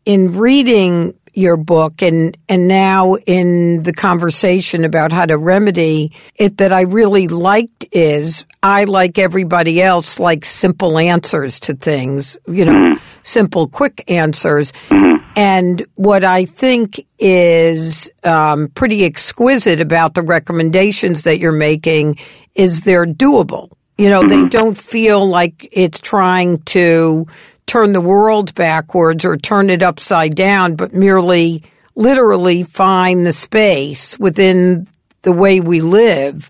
in 0.07 0.37
reading 0.37 1.13
your 1.33 1.57
book 1.57 2.01
and 2.01 2.35
and 2.47 2.67
now 2.69 3.15
in 3.27 3.83
the 3.83 3.91
conversation 3.91 4.85
about 4.85 5.11
how 5.11 5.25
to 5.25 5.37
remedy 5.37 6.13
it 6.37 6.57
that 6.57 6.71
I 6.71 6.81
really 6.81 7.27
liked 7.27 7.85
is 7.91 8.45
I 8.63 8.85
like 8.85 9.19
everybody 9.19 9.81
else 9.81 10.17
like 10.17 10.45
simple 10.45 10.97
answers 10.97 11.59
to 11.59 11.73
things, 11.75 12.37
you 12.47 12.63
know, 12.63 12.71
mm-hmm. 12.71 13.03
simple 13.23 13.67
quick 13.67 14.09
answers. 14.09 14.71
Mm-hmm. 14.87 15.29
And 15.35 15.85
what 15.95 16.23
I 16.23 16.45
think 16.45 17.05
is 17.19 18.09
um, 18.23 18.69
pretty 18.69 19.03
exquisite 19.03 19.81
about 19.81 20.13
the 20.13 20.21
recommendations 20.23 21.23
that 21.23 21.37
you're 21.37 21.51
making 21.51 22.17
is 22.55 22.81
they're 22.81 23.05
doable. 23.05 23.71
You 23.97 24.09
know, 24.09 24.21
mm-hmm. 24.21 24.43
they 24.43 24.47
don't 24.47 24.77
feel 24.77 25.27
like 25.27 25.67
it's 25.71 25.99
trying 25.99 26.61
to 26.61 27.27
turn 27.67 27.93
the 27.93 28.01
world 28.01 28.55
backwards 28.55 29.23
or 29.23 29.37
turn 29.37 29.69
it 29.69 29.83
upside 29.83 30.35
down, 30.35 30.75
but 30.75 30.93
merely 30.93 31.63
literally 31.95 32.63
find 32.63 33.25
the 33.25 33.33
space 33.33 34.17
within 34.19 34.87
the 35.21 35.31
way 35.31 35.59
we 35.59 35.81
live 35.81 36.49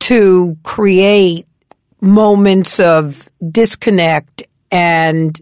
to 0.00 0.56
create 0.62 1.46
moments 2.00 2.78
of 2.78 3.28
disconnect 3.50 4.42
and 4.70 5.40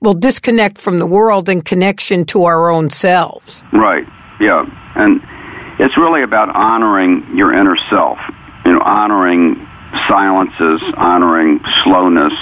well 0.00 0.14
disconnect 0.14 0.78
from 0.78 0.98
the 0.98 1.06
world 1.06 1.48
and 1.48 1.64
connection 1.64 2.24
to 2.26 2.44
our 2.44 2.70
own 2.70 2.90
selves. 2.90 3.64
Right. 3.72 4.06
Yeah. 4.40 4.64
And 4.94 5.20
it's 5.78 5.96
really 5.96 6.22
about 6.22 6.54
honoring 6.54 7.36
your 7.36 7.52
inner 7.52 7.76
self 7.90 8.18
you 8.66 8.72
know 8.72 8.80
honoring 8.80 9.54
silences 10.08 10.82
honoring 10.96 11.60
slowness 11.84 12.32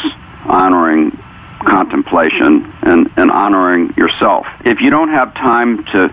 honoring 0.46 1.10
contemplation 1.64 2.72
and, 2.82 3.10
and 3.16 3.30
honoring 3.30 3.94
yourself 3.96 4.46
if 4.64 4.80
you 4.80 4.90
don't 4.90 5.10
have 5.10 5.34
time 5.34 5.84
to 5.86 6.08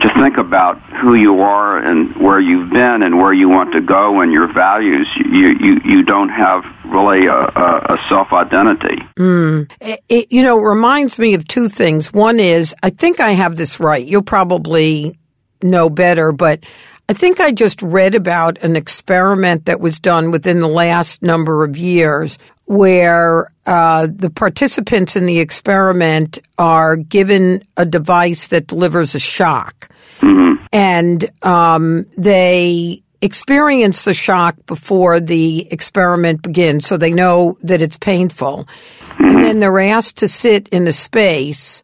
to 0.00 0.08
think 0.14 0.38
about 0.38 0.80
who 0.94 1.14
you 1.14 1.40
are 1.40 1.78
and 1.78 2.16
where 2.16 2.40
you've 2.40 2.70
been 2.70 3.02
and 3.02 3.18
where 3.18 3.32
you 3.32 3.48
want 3.48 3.72
to 3.72 3.80
go 3.80 4.20
and 4.20 4.32
your 4.32 4.52
values, 4.52 5.06
you 5.16 5.48
you, 5.60 5.80
you 5.84 6.02
don't 6.02 6.30
have 6.30 6.64
really 6.86 7.26
a, 7.26 7.34
a, 7.34 7.98
self 8.08 8.32
identity. 8.32 8.96
Mm. 9.18 9.70
It, 10.08 10.26
you 10.30 10.42
know, 10.42 10.58
reminds 10.58 11.18
me 11.18 11.34
of 11.34 11.46
two 11.46 11.68
things. 11.68 12.12
One 12.12 12.40
is, 12.40 12.74
I 12.82 12.90
think 12.90 13.20
I 13.20 13.32
have 13.32 13.56
this 13.56 13.78
right. 13.78 14.04
You'll 14.04 14.22
probably 14.22 15.18
know 15.62 15.90
better, 15.90 16.32
but 16.32 16.64
I 17.08 17.12
think 17.12 17.40
I 17.40 17.52
just 17.52 17.82
read 17.82 18.14
about 18.14 18.58
an 18.62 18.76
experiment 18.76 19.66
that 19.66 19.80
was 19.80 19.98
done 20.00 20.30
within 20.30 20.60
the 20.60 20.68
last 20.68 21.22
number 21.22 21.64
of 21.64 21.76
years 21.76 22.38
where 22.70 23.50
uh, 23.66 24.06
the 24.14 24.30
participants 24.30 25.16
in 25.16 25.26
the 25.26 25.40
experiment 25.40 26.38
are 26.56 26.94
given 26.94 27.64
a 27.76 27.84
device 27.84 28.46
that 28.46 28.68
delivers 28.68 29.12
a 29.16 29.18
shock. 29.18 29.88
Mm-hmm. 30.20 30.64
And 30.72 31.28
um, 31.42 32.06
they 32.16 33.02
experience 33.20 34.02
the 34.02 34.14
shock 34.14 34.54
before 34.66 35.18
the 35.18 35.66
experiment 35.72 36.42
begins, 36.42 36.86
so 36.86 36.96
they 36.96 37.10
know 37.10 37.58
that 37.64 37.82
it's 37.82 37.98
painful. 37.98 38.68
Mm-hmm. 39.00 39.24
And 39.24 39.42
then 39.42 39.58
they're 39.58 39.80
asked 39.80 40.18
to 40.18 40.28
sit 40.28 40.68
in 40.68 40.86
a 40.86 40.92
space 40.92 41.82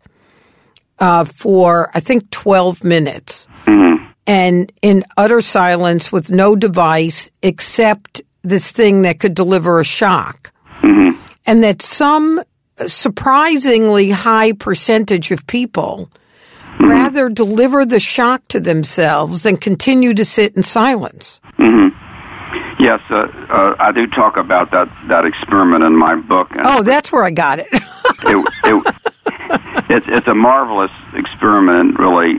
uh, 1.01 1.25
for, 1.25 1.91
I 1.95 1.99
think, 1.99 2.31
12 2.31 2.85
minutes. 2.85 3.49
Mm-hmm. 3.65 4.05
And 4.29 4.71
in 4.83 5.03
utter 5.17 5.41
silence 5.41 6.13
with 6.13 6.31
no 6.31 6.55
device 6.55 7.29
except 7.43 8.23
this 8.45 8.71
thing 8.71 9.03
that 9.03 9.19
could 9.19 9.35
deliver 9.35 9.81
a 9.81 9.85
shock. 9.85 10.53
Mm-hmm. 10.83 11.21
And 11.47 11.63
that 11.63 11.83
some 11.83 12.43
surprisingly 12.87 14.11
high 14.11 14.53
percentage 14.53 15.31
of 15.31 15.47
people 15.47 16.11
mm-hmm. 16.75 16.89
rather 16.89 17.29
deliver 17.29 17.85
the 17.85 18.01
shock 18.01 18.47
to 18.49 18.61
themselves 18.61 19.43
than 19.43 19.57
continue 19.57 20.15
to 20.15 20.25
sit 20.25 20.57
in 20.57 20.63
silence. 20.63 21.41
Mm-hmm. 21.59 22.83
Yes, 22.83 23.01
uh, 23.11 23.27
uh, 23.51 23.77
I 23.79 23.93
do 23.93 24.07
talk 24.07 24.37
about 24.37 24.71
that, 24.73 24.89
that 25.09 25.25
experiment 25.25 25.83
in 25.85 25.97
my 25.97 26.15
book. 26.17 26.49
oh, 26.63 26.83
that's 26.83 27.11
where 27.11 27.25
I 27.25 27.31
got 27.31 27.59
it. 27.59 27.69
it, 27.73 28.49
it 28.65 28.95
it's, 29.89 30.07
it's 30.09 30.27
a 30.27 30.35
marvelous 30.35 30.91
experiment, 31.15 31.99
really 31.99 32.39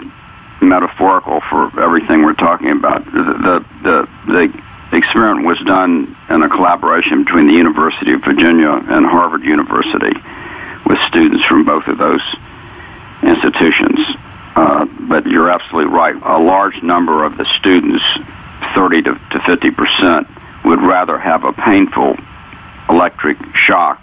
metaphorical 0.62 1.42
for 1.50 1.80
everything 1.82 2.24
we're 2.24 2.34
talking 2.34 2.72
about. 2.72 3.06
The, 3.06 3.24
the, 3.24 3.66
the, 3.84 4.08
the 4.32 4.64
the 4.98 5.06
experiment 5.06 5.46
was 5.46 5.60
done 5.66 6.16
in 6.30 6.42
a 6.42 6.50
collaboration 6.50 7.24
between 7.24 7.48
the 7.48 7.54
University 7.54 8.14
of 8.14 8.22
Virginia 8.26 8.72
and 8.72 9.06
Harvard 9.06 9.44
University 9.44 10.14
with 10.86 10.98
students 11.08 11.44
from 11.46 11.66
both 11.66 11.86
of 11.88 11.98
those 11.98 12.22
institutions. 13.22 14.00
Uh, 14.56 14.86
but 15.08 15.26
you're 15.28 15.52
absolutely 15.52 15.94
right. 15.94 16.16
A 16.16 16.42
large 16.42 16.82
number 16.82 17.24
of 17.24 17.38
the 17.38 17.46
students, 17.60 18.04
30 18.74 19.04
to, 19.04 19.14
to 19.14 19.40
50 19.46 19.72
percent, 19.72 20.28
would 20.66 20.82
rather 20.82 21.20
have 21.20 21.44
a 21.44 21.54
painful 21.54 22.16
electric 22.90 23.38
shock 23.54 24.02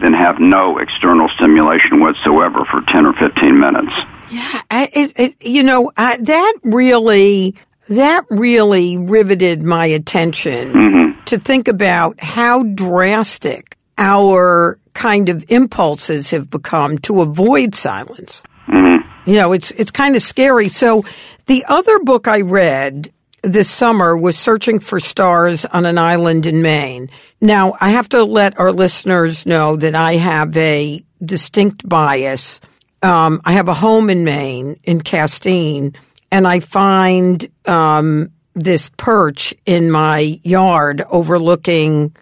than 0.00 0.12
have 0.12 0.40
no 0.40 0.78
external 0.78 1.28
stimulation 1.36 2.00
whatsoever 2.00 2.64
for 2.64 2.82
10 2.88 3.06
or 3.06 3.12
15 3.12 3.60
minutes. 3.60 3.92
Yeah, 4.30 4.62
it, 4.70 5.12
it, 5.16 5.36
you 5.40 5.62
know, 5.62 5.92
I, 5.96 6.16
that 6.16 6.54
really 6.64 7.54
that 7.88 8.24
really 8.30 8.96
riveted 8.96 9.62
my 9.62 9.86
attention 9.86 10.72
mm-hmm. 10.72 11.24
to 11.24 11.38
think 11.38 11.68
about 11.68 12.20
how 12.22 12.62
drastic 12.62 13.76
our 13.98 14.78
kind 14.94 15.28
of 15.28 15.44
impulses 15.48 16.30
have 16.30 16.50
become 16.50 16.98
to 16.98 17.20
avoid 17.20 17.74
silence. 17.74 18.42
Mm-hmm. 18.68 19.30
You 19.30 19.38
know, 19.38 19.52
it's 19.52 19.70
it's 19.72 19.90
kind 19.90 20.16
of 20.16 20.22
scary. 20.22 20.68
So 20.68 21.04
the 21.46 21.64
other 21.68 21.98
book 22.00 22.28
I 22.28 22.40
read 22.40 23.12
this 23.42 23.68
summer 23.68 24.16
was 24.16 24.38
Searching 24.38 24.78
for 24.78 25.00
Stars 25.00 25.64
on 25.64 25.84
an 25.84 25.98
Island 25.98 26.46
in 26.46 26.62
Maine. 26.62 27.10
Now, 27.40 27.74
I 27.80 27.90
have 27.90 28.08
to 28.10 28.22
let 28.22 28.58
our 28.58 28.70
listeners 28.70 29.46
know 29.46 29.76
that 29.76 29.96
I 29.96 30.14
have 30.14 30.56
a 30.56 31.04
distinct 31.24 31.88
bias. 31.88 32.60
Um, 33.02 33.42
I 33.44 33.54
have 33.54 33.68
a 33.68 33.74
home 33.74 34.10
in 34.10 34.24
Maine, 34.24 34.78
in 34.84 35.00
Castine, 35.00 35.96
and 36.32 36.48
I 36.48 36.60
find 36.60 37.48
um, 37.66 38.32
this 38.54 38.90
perch 38.96 39.54
in 39.66 39.90
my 39.90 40.40
yard 40.42 41.04
overlooking 41.10 42.16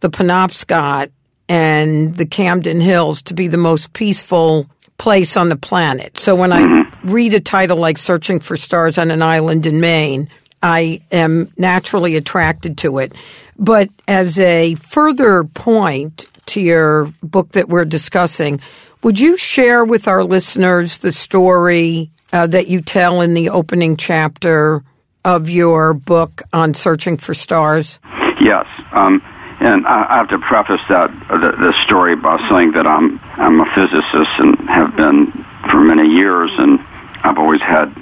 the 0.00 0.10
Penobscot 0.10 1.10
and 1.48 2.16
the 2.16 2.26
Camden 2.26 2.80
Hills 2.80 3.20
to 3.22 3.34
be 3.34 3.48
the 3.48 3.58
most 3.58 3.92
peaceful 3.92 4.66
place 4.96 5.36
on 5.36 5.50
the 5.50 5.56
planet. 5.56 6.18
So 6.18 6.34
when 6.34 6.52
I 6.52 6.62
mm-hmm. 6.62 7.10
read 7.10 7.34
a 7.34 7.40
title 7.40 7.76
like 7.76 7.98
Searching 7.98 8.40
for 8.40 8.56
Stars 8.56 8.96
on 8.96 9.10
an 9.10 9.20
Island 9.20 9.66
in 9.66 9.78
Maine, 9.78 10.30
I 10.62 11.02
am 11.12 11.52
naturally 11.58 12.16
attracted 12.16 12.78
to 12.78 12.98
it. 12.98 13.12
But 13.58 13.90
as 14.08 14.38
a 14.38 14.74
further 14.76 15.44
point 15.44 16.26
to 16.46 16.62
your 16.62 17.12
book 17.22 17.52
that 17.52 17.68
we're 17.68 17.84
discussing, 17.84 18.60
would 19.02 19.20
you 19.20 19.36
share 19.36 19.84
with 19.84 20.08
our 20.08 20.24
listeners 20.24 20.98
the 20.98 21.12
story 21.12 22.10
uh, 22.32 22.46
that 22.46 22.68
you 22.68 22.80
tell 22.80 23.20
in 23.20 23.34
the 23.34 23.50
opening 23.50 23.96
chapter 23.96 24.82
of 25.24 25.50
your 25.50 25.94
book 25.94 26.42
on 26.52 26.74
searching 26.74 27.16
for 27.16 27.34
stars? 27.34 27.98
Yes. 28.40 28.66
Um, 28.92 29.22
and 29.60 29.86
I 29.86 30.16
have 30.16 30.28
to 30.30 30.38
preface 30.38 30.80
that 30.88 31.10
uh, 31.28 31.36
the, 31.36 31.52
the 31.52 31.74
story 31.84 32.16
by 32.16 32.38
saying 32.48 32.72
that 32.72 32.86
I'm 32.86 33.20
I'm 33.36 33.60
a 33.60 33.66
physicist 33.74 34.32
and 34.38 34.56
have 34.70 34.96
been 34.96 35.44
for 35.70 35.80
many 35.80 36.08
years, 36.08 36.50
and 36.56 36.80
I've 37.22 37.36
always 37.36 37.60
had 37.60 37.92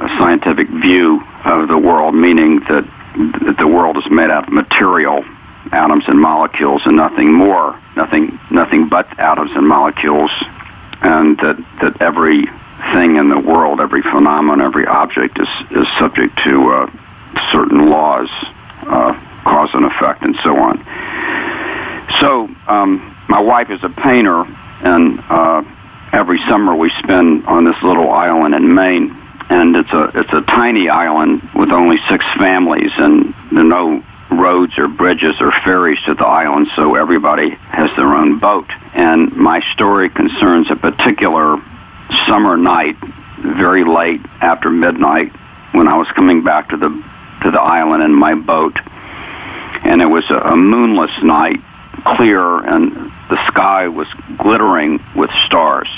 a 0.00 0.08
scientific 0.18 0.68
view 0.68 1.22
of 1.44 1.68
the 1.68 1.78
world, 1.78 2.16
meaning 2.16 2.58
that, 2.68 2.82
that 3.46 3.56
the 3.58 3.68
world 3.68 3.96
is 3.96 4.10
made 4.10 4.30
out 4.30 4.48
of 4.48 4.52
material, 4.52 5.24
atoms 5.70 6.04
and 6.08 6.20
molecules, 6.20 6.82
and 6.84 6.96
nothing 6.96 7.32
more, 7.32 7.80
nothing 7.96 8.38
nothing 8.50 8.88
but 8.88 9.06
atoms 9.20 9.52
and 9.54 9.68
molecules, 9.68 10.32
and 11.00 11.38
that 11.38 11.56
that 11.80 12.02
every 12.02 12.42
thing 12.92 13.16
in 13.16 13.28
the 13.28 13.38
world, 13.38 13.80
every 13.80 14.02
phenomenon, 14.02 14.60
every 14.60 14.86
object 14.86 15.38
is, 15.40 15.48
is 15.70 15.86
subject 15.98 16.36
to 16.44 16.70
uh, 16.70 16.86
certain 17.52 17.90
laws, 17.90 18.28
uh, 18.86 19.12
cause 19.44 19.70
and 19.74 19.84
effect, 19.86 20.22
and 20.22 20.36
so 20.42 20.56
on. 20.56 20.78
So, 22.20 22.48
um, 22.68 23.14
my 23.28 23.40
wife 23.40 23.70
is 23.70 23.80
a 23.82 23.88
painter, 23.88 24.44
and 24.44 25.18
uh, 25.30 25.62
every 26.12 26.38
summer 26.48 26.76
we 26.76 26.90
spend 27.02 27.46
on 27.46 27.64
this 27.64 27.76
little 27.82 28.10
island 28.10 28.54
in 28.54 28.74
Maine, 28.74 29.10
and 29.50 29.76
it's 29.76 29.92
a 29.92 30.10
it's 30.14 30.32
a 30.32 30.42
tiny 30.56 30.88
island 30.88 31.42
with 31.54 31.70
only 31.70 31.96
six 32.10 32.24
families, 32.38 32.92
and 32.96 33.34
there 33.52 33.60
are 33.60 33.64
no 33.64 34.04
roads 34.30 34.72
or 34.78 34.88
bridges 34.88 35.36
or 35.40 35.52
ferries 35.64 35.98
to 36.06 36.14
the 36.14 36.24
island, 36.24 36.68
so 36.76 36.94
everybody 36.94 37.50
has 37.50 37.90
their 37.96 38.14
own 38.14 38.38
boat. 38.38 38.66
And 38.94 39.32
my 39.36 39.60
story 39.74 40.10
concerns 40.10 40.70
a 40.70 40.76
particular 40.76 41.56
summer 42.26 42.56
night, 42.56 42.96
very 43.58 43.84
late 43.84 44.20
after 44.40 44.70
midnight, 44.70 45.32
when 45.72 45.88
I 45.88 45.96
was 45.96 46.06
coming 46.14 46.44
back 46.44 46.70
to 46.70 46.76
the 46.76 46.88
to 47.42 47.50
the 47.50 47.60
island 47.60 48.02
in 48.02 48.14
my 48.14 48.34
boat, 48.34 48.78
and 49.84 50.00
it 50.00 50.06
was 50.06 50.24
a, 50.30 50.36
a 50.36 50.56
moonless 50.56 51.10
night, 51.22 51.60
clear, 52.16 52.58
and 52.64 53.12
the 53.28 53.38
sky 53.48 53.88
was 53.88 54.06
glittering 54.38 54.98
with 55.14 55.30
stars. 55.46 55.88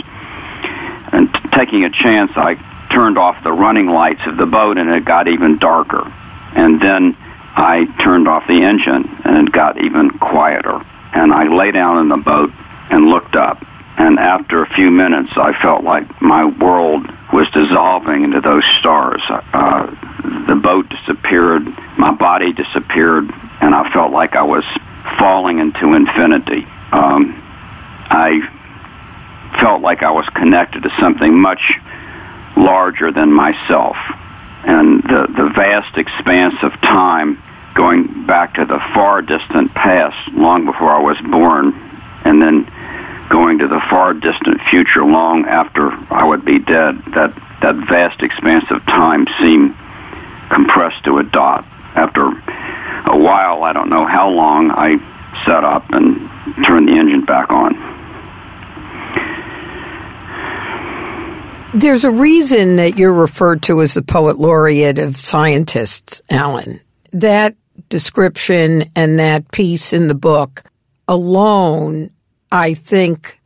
And 1.12 1.32
t- 1.32 1.40
taking 1.56 1.84
a 1.84 1.90
chance, 1.90 2.32
I 2.34 2.56
turned 2.92 3.16
off 3.16 3.36
the 3.44 3.52
running 3.52 3.86
lights 3.86 4.22
of 4.26 4.38
the 4.38 4.46
boat, 4.46 4.78
and 4.78 4.90
it 4.90 5.04
got 5.04 5.28
even 5.28 5.58
darker. 5.58 6.02
And 6.56 6.80
then 6.80 7.16
I 7.54 7.86
turned 8.02 8.26
off 8.26 8.42
the 8.48 8.62
engine, 8.64 9.04
and 9.24 9.46
it 9.46 9.52
got 9.52 9.78
even 9.78 10.10
quieter. 10.18 10.80
And 11.14 11.32
I 11.32 11.46
lay 11.46 11.70
down 11.70 11.98
in 11.98 12.08
the 12.08 12.16
boat 12.16 12.50
and 12.90 13.06
looked 13.06 13.36
up 13.36 13.62
and 13.98 14.18
after 14.18 14.62
a 14.62 14.68
few 14.74 14.90
minutes, 14.90 15.30
I 15.36 15.52
felt 15.62 15.82
like 15.82 16.04
my 16.20 16.44
world 16.44 17.06
was 17.32 17.48
dissolving 17.52 18.24
into 18.24 18.40
those 18.40 18.64
stars. 18.80 19.22
Uh, 19.28 19.86
the 20.48 20.54
boat 20.54 20.86
disappeared, 20.88 21.62
my 21.96 22.12
body 22.14 22.52
disappeared, 22.52 23.24
and 23.60 23.74
I 23.74 23.90
felt 23.92 24.12
like 24.12 24.36
I 24.36 24.42
was 24.42 24.64
falling 25.18 25.60
into 25.60 25.94
infinity. 25.94 26.66
Um, 26.92 27.42
I 28.10 28.40
felt 29.60 29.80
like 29.80 30.02
I 30.02 30.10
was 30.10 30.28
connected 30.34 30.82
to 30.82 30.90
something 31.00 31.40
much 31.40 31.62
larger 32.56 33.12
than 33.12 33.32
myself. 33.32 33.96
And 34.66 35.02
the, 35.04 35.26
the 35.36 35.50
vast 35.56 35.96
expanse 35.96 36.56
of 36.62 36.72
time 36.82 37.42
going 37.74 38.26
back 38.26 38.54
to 38.54 38.64
the 38.64 38.80
far 38.94 39.22
distant 39.22 39.72
past, 39.74 40.16
long 40.32 40.66
before 40.66 40.90
I 40.90 41.00
was 41.00 41.16
born, 41.30 41.72
and 42.24 42.42
then 42.42 42.66
going 43.30 43.58
to 43.58 43.68
the 43.68 43.80
far 43.90 44.14
distant 44.14 44.60
future 44.70 45.04
long 45.04 45.44
after 45.46 45.90
I 46.10 46.24
would 46.24 46.44
be 46.44 46.58
dead, 46.58 47.02
that, 47.14 47.32
that 47.62 47.74
vast 47.88 48.22
expanse 48.22 48.64
of 48.70 48.84
time 48.86 49.26
seemed 49.40 49.74
compressed 50.50 51.04
to 51.04 51.18
a 51.18 51.24
dot. 51.24 51.64
After 51.94 52.26
a 52.26 53.18
while, 53.18 53.64
I 53.64 53.72
don't 53.72 53.88
know 53.88 54.06
how 54.06 54.28
long, 54.28 54.70
I 54.70 54.96
sat 55.44 55.64
up 55.64 55.84
and 55.90 56.18
turned 56.66 56.88
the 56.88 56.92
engine 56.92 57.24
back 57.24 57.50
on. 57.50 57.74
There's 61.74 62.04
a 62.04 62.10
reason 62.10 62.76
that 62.76 62.96
you're 62.96 63.12
referred 63.12 63.62
to 63.64 63.82
as 63.82 63.94
the 63.94 64.02
poet 64.02 64.38
laureate 64.38 64.98
of 64.98 65.16
scientists, 65.16 66.22
Alan. 66.30 66.80
That 67.12 67.54
description 67.88 68.90
and 68.94 69.18
that 69.18 69.50
piece 69.50 69.92
in 69.92 70.08
the 70.08 70.14
book 70.14 70.64
alone, 71.08 72.10
I 72.50 72.74
think, 72.74 73.40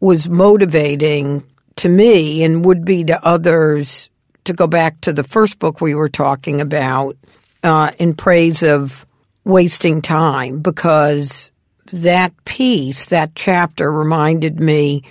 was 0.00 0.28
motivating 0.28 1.44
to 1.76 1.88
me 1.88 2.44
and 2.44 2.64
would 2.64 2.84
be 2.84 3.04
to 3.04 3.24
others 3.24 4.10
to 4.44 4.52
go 4.52 4.66
back 4.66 5.00
to 5.02 5.12
the 5.12 5.24
first 5.24 5.58
book 5.58 5.80
we 5.80 5.94
were 5.94 6.08
talking 6.08 6.60
about 6.60 7.16
uh, 7.62 7.90
in 7.98 8.14
praise 8.14 8.62
of 8.62 9.06
wasting 9.44 10.02
time 10.02 10.60
because 10.60 11.50
that 11.92 12.32
piece, 12.44 13.06
that 13.06 13.34
chapter 13.34 13.90
reminded 13.90 14.60
me 14.60 15.02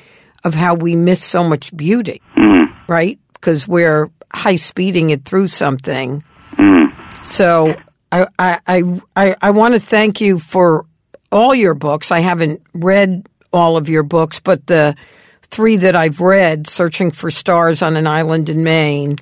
of 0.43 0.53
how 0.53 0.75
we 0.75 0.95
miss 0.95 1.23
so 1.23 1.43
much 1.43 1.75
beauty, 1.75 2.21
mm. 2.37 2.65
right? 2.87 3.19
Because 3.33 3.67
we're 3.67 4.11
high 4.33 4.55
speeding 4.55 5.09
it 5.09 5.25
through 5.25 5.47
something. 5.47 6.23
Mm. 6.57 7.25
So 7.25 7.75
I, 8.11 8.27
I, 8.67 9.01
I, 9.15 9.35
I 9.41 9.51
want 9.51 9.73
to 9.73 9.79
thank 9.79 10.21
you 10.21 10.39
for 10.39 10.85
all 11.33 11.55
your 11.55 11.73
books. 11.73 12.11
I 12.11 12.19
haven't 12.19 12.61
read 12.73 13.27
all 13.51 13.75
of 13.75 13.89
your 13.89 14.03
books, 14.03 14.39
but 14.39 14.67
the 14.67 14.95
three 15.41 15.77
that 15.77 15.95
I've 15.95 16.21
read, 16.21 16.67
Searching 16.67 17.11
for 17.11 17.31
Stars 17.31 17.81
on 17.81 17.95
an 17.95 18.07
Island 18.07 18.49
in 18.49 18.63
Maine, 18.63 19.17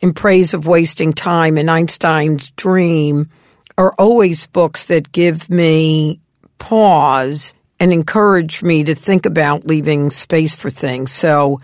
In 0.00 0.14
Praise 0.14 0.54
of 0.54 0.66
Wasting 0.66 1.12
Time, 1.12 1.58
and 1.58 1.70
Einstein's 1.70 2.50
Dream, 2.52 3.30
are 3.76 3.94
always 3.98 4.46
books 4.46 4.86
that 4.86 5.12
give 5.12 5.50
me 5.50 6.20
pause 6.58 7.52
and 7.78 7.92
encourage 7.92 8.62
me 8.62 8.84
to 8.84 8.94
think 8.94 9.26
about 9.26 9.66
leaving 9.66 10.10
space 10.10 10.54
for 10.54 10.70
things. 10.70 11.12
So 11.12 11.60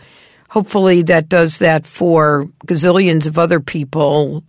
hopefully 0.51 1.03
that 1.03 1.29
does 1.29 1.59
that 1.61 1.87
for 1.87 2.49
gazillions 2.67 3.27
of 3.27 3.38
other 3.38 3.61
people 3.61 4.45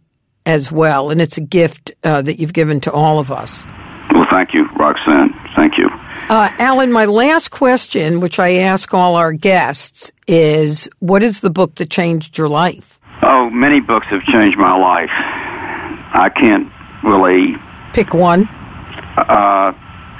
as 0.45 0.71
well. 0.71 1.09
And 1.09 1.21
it's 1.21 1.37
a 1.37 1.41
gift 1.41 1.91
uh, 2.03 2.21
that 2.23 2.39
you've 2.39 2.53
given 2.53 2.81
to 2.81 2.91
all 2.91 3.19
of 3.19 3.31
us. 3.31 3.65
Thank 4.33 4.55
you, 4.55 4.67
Roxanne. 4.75 5.31
Thank 5.55 5.77
you. 5.77 5.87
Uh, 6.27 6.49
Alan, 6.57 6.91
my 6.91 7.05
last 7.05 7.51
question, 7.51 8.19
which 8.19 8.39
I 8.39 8.55
ask 8.55 8.91
all 8.91 9.15
our 9.15 9.31
guests, 9.31 10.11
is 10.25 10.89
what 10.97 11.21
is 11.21 11.41
the 11.41 11.51
book 11.51 11.75
that 11.75 11.91
changed 11.91 12.35
your 12.35 12.49
life? 12.49 12.99
Oh, 13.21 13.51
many 13.51 13.79
books 13.79 14.07
have 14.09 14.23
changed 14.23 14.57
my 14.57 14.75
life. 14.75 15.11
I 15.11 16.31
can't 16.35 16.67
really 17.03 17.57
pick 17.93 18.15
one. 18.15 18.49
Uh, 19.17 19.71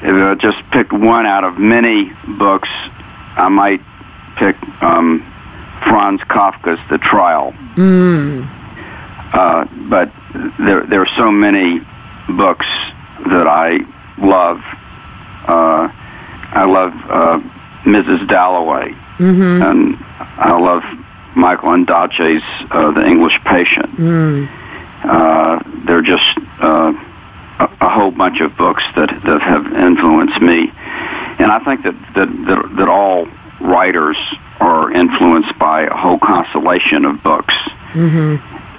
if 0.04 0.14
I 0.14 0.36
just 0.40 0.58
pick 0.72 0.92
one 0.92 1.26
out 1.26 1.44
of 1.44 1.58
many 1.58 2.12
books, 2.38 2.70
I 2.70 3.50
might 3.50 3.82
pick 4.38 4.56
um, 4.84 5.26
Franz 5.90 6.22
Kafka's 6.30 6.80
The 6.92 7.00
Trial. 7.00 7.52
Mm. 7.76 8.46
Uh, 9.34 9.66
but 9.90 10.12
there, 10.60 10.86
there 10.86 11.02
are 11.02 11.10
so 11.18 11.32
many 11.32 11.80
books 12.38 12.68
that 13.26 13.48
I 13.48 13.80
love. 14.18 14.58
Uh, 15.48 15.90
I 16.56 16.66
love 16.66 16.94
uh, 17.10 17.40
Mrs. 17.86 18.28
Dalloway, 18.30 18.92
mm-hmm. 19.18 19.62
and 19.64 19.98
I 20.20 20.58
love 20.58 20.84
Michael 21.36 21.70
Ondaatje's 21.70 22.44
uh, 22.72 22.92
The 22.92 23.06
English 23.06 23.34
Patient. 23.46 23.98
Mm. 23.98 24.50
Uh, 25.04 25.60
they're 25.86 26.02
just 26.02 26.24
uh, 26.62 26.94
a, 27.60 27.66
a 27.82 27.90
whole 27.90 28.12
bunch 28.12 28.40
of 28.40 28.56
books 28.56 28.84
that 28.96 29.10
that 29.10 29.42
have 29.42 29.66
influenced 29.66 30.42
me, 30.42 30.72
and 31.40 31.52
I 31.52 31.60
think 31.66 31.84
that 31.84 31.96
that 32.16 32.30
that, 32.48 32.76
that 32.78 32.88
all 32.88 33.28
writers 33.60 34.18
are 34.60 34.92
influenced 34.92 35.58
by 35.60 35.84
a 35.84 35.96
whole 35.96 36.20
constellation 36.20 37.06
of 37.06 37.22
books, 37.24 37.54
mm-hmm. 37.94 38.38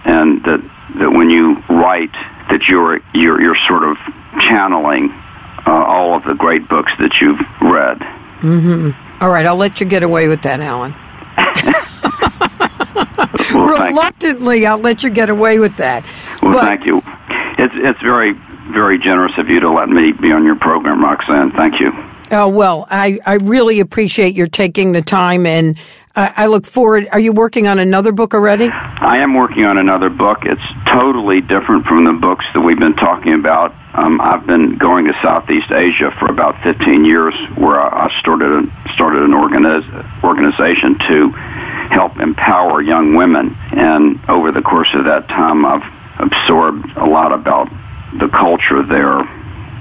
and 0.09 0.43
that 0.45 0.61
that 1.01 1.11
when 1.11 1.29
you 1.29 1.57
write, 1.69 2.15
that 2.49 2.63
you're 2.69 3.01
you're 3.13 3.41
you're 3.41 3.59
sort 3.67 3.85
of 3.85 3.97
channeling 4.41 5.13
uh, 5.67 5.71
all 5.71 6.17
of 6.17 6.25
the 6.25 6.35
great 6.35 6.69
books 6.69 6.93
that 6.99 7.13
you've 7.21 7.41
read. 7.61 7.99
Mm-hmm. 8.43 9.23
All 9.23 9.31
right, 9.31 9.47
I'll 9.47 9.57
let 9.57 9.81
you 9.81 9.87
get 9.87 10.03
away 10.03 10.29
with 10.29 10.43
that, 10.43 10.61
Alan. 10.61 10.95
well, 13.55 13.89
Reluctantly, 13.89 14.67
I'll 14.67 14.79
let 14.79 15.03
you 15.03 15.11
get 15.11 15.31
away 15.31 15.59
with 15.59 15.77
that. 15.77 16.05
Well, 16.43 16.53
but, 16.53 16.69
thank 16.69 16.87
you. 16.87 16.99
It's 17.59 17.75
it's 17.77 18.01
very 18.03 18.35
very 18.73 18.99
generous 18.99 19.33
of 19.39 19.49
you 19.49 19.61
to 19.61 19.71
let 19.71 19.89
me 19.89 20.13
be 20.13 20.33
on 20.33 20.45
your 20.45 20.57
program, 20.57 21.03
Roxanne. 21.03 21.53
Thank 21.53 21.81
you. 21.81 21.93
Oh 22.31 22.49
well, 22.49 22.87
I 22.91 23.19
I 23.27 23.35
really 23.35 23.81
appreciate 23.81 24.35
your 24.35 24.47
taking 24.47 24.93
the 24.93 25.03
time, 25.03 25.47
and 25.47 25.79
I, 26.17 26.33
I 26.37 26.47
look 26.47 26.67
forward. 26.67 27.09
Are 27.11 27.19
you 27.19 27.33
working 27.33 27.67
on 27.67 27.79
another 27.79 28.13
book 28.13 28.35
already? 28.35 28.69
I 28.71 29.19
am 29.19 29.35
working 29.35 29.65
on 29.65 29.79
another 29.79 30.09
book. 30.09 30.39
It's 30.43 30.63
totally 30.95 31.41
different 31.41 31.87
from 31.87 32.05
the 32.05 32.13
books 32.13 32.45
that 32.55 32.61
we've 32.61 32.79
been 32.79 32.95
talking 32.95 33.35
about. 33.35 33.75
Um, 33.95 34.21
I've 34.21 34.47
been 34.47 34.79
going 34.79 35.07
to 35.07 35.13
Southeast 35.23 35.71
Asia 35.71 36.15
for 36.19 36.31
about 36.31 36.63
15 36.63 37.05
years, 37.05 37.35
where 37.57 37.81
I 37.81 38.11
started 38.21 38.71
started 38.95 39.23
an 39.23 39.35
organiz- 39.35 40.23
organization 40.23 40.99
to 41.11 41.31
help 41.91 42.19
empower 42.19 42.81
young 42.81 43.15
women. 43.15 43.57
And 43.73 44.19
over 44.29 44.53
the 44.53 44.63
course 44.63 44.91
of 44.95 45.05
that 45.07 45.29
time, 45.29 45.65
I've 45.67 45.87
absorbed 46.19 46.97
a 46.97 47.07
lot 47.07 47.33
about 47.33 47.69
the 48.19 48.29
culture 48.31 48.87
there. 48.87 49.21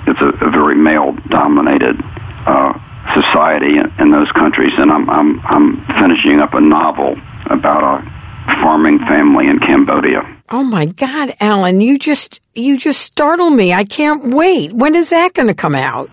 It's 0.06 0.20
a, 0.20 0.46
a 0.46 0.50
very 0.50 0.76
male-dominated 0.76 2.02
uh, 2.46 2.74
society 3.14 3.78
in, 3.78 3.92
in 4.00 4.12
those 4.12 4.32
countries, 4.32 4.74
and 4.78 4.92
I'm 4.92 5.10
I'm 5.10 5.40
I'm 5.42 5.86
finishing 6.02 6.40
up 6.40 6.54
a 6.54 6.62
novel 6.62 7.16
about 7.50 7.84
a 7.84 8.04
farming 8.62 9.00
family 9.00 9.48
in 9.48 9.60
Cambodia. 9.60 10.22
Oh 10.50 10.64
my 10.64 10.86
God, 10.86 11.36
Alan, 11.40 11.82
you 11.82 11.98
just 11.98 12.42
you 12.54 12.78
just 12.78 13.02
startle 13.02 13.50
me. 13.50 13.74
I 13.74 13.84
can't 13.84 14.34
wait. 14.34 14.74
When 14.74 14.96
is 14.96 15.10
that 15.10 15.34
going 15.34 15.48
to 15.48 15.54
come 15.54 15.76
out? 15.76 16.10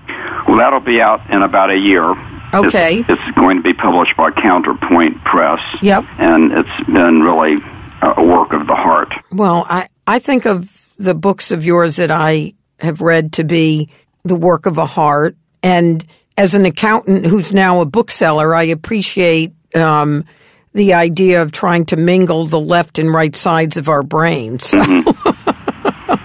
Well, 0.48 0.58
that'll 0.58 0.80
be 0.80 1.00
out 1.00 1.20
in 1.30 1.42
about 1.42 1.70
a 1.70 1.76
year. 1.76 2.10
Okay. 2.52 3.00
It's, 3.00 3.08
it's 3.08 3.38
going 3.38 3.58
to 3.58 3.62
be 3.62 3.74
published 3.74 4.16
by 4.16 4.30
Counterpoint 4.32 5.22
Press. 5.24 5.60
Yep. 5.82 6.04
And 6.18 6.52
it's 6.52 6.86
been 6.86 7.20
really 7.20 7.56
a 8.02 8.24
work 8.24 8.52
of 8.52 8.66
the 8.66 8.74
heart. 8.74 9.12
Well, 9.30 9.66
I 9.68 9.86
I 10.06 10.18
think 10.18 10.46
of 10.46 10.70
the 10.98 11.14
books 11.14 11.50
of 11.50 11.64
yours 11.64 11.96
that 11.96 12.10
I 12.10 12.54
have 12.80 13.00
read 13.00 13.34
to 13.34 13.44
be 13.44 13.90
the 14.24 14.34
work 14.34 14.66
of 14.66 14.78
a 14.78 14.86
heart, 14.86 15.36
and 15.62 16.04
as 16.40 16.54
an 16.54 16.64
accountant 16.64 17.26
who's 17.26 17.52
now 17.52 17.82
a 17.82 17.84
bookseller, 17.84 18.54
I 18.54 18.62
appreciate 18.62 19.52
um, 19.74 20.24
the 20.72 20.94
idea 20.94 21.42
of 21.42 21.52
trying 21.52 21.84
to 21.86 21.96
mingle 21.96 22.46
the 22.46 22.58
left 22.58 22.98
and 22.98 23.12
right 23.12 23.36
sides 23.36 23.76
of 23.76 23.90
our 23.90 24.02
brains. 24.02 24.66
So 24.66 24.78
mm-hmm. 24.80 25.28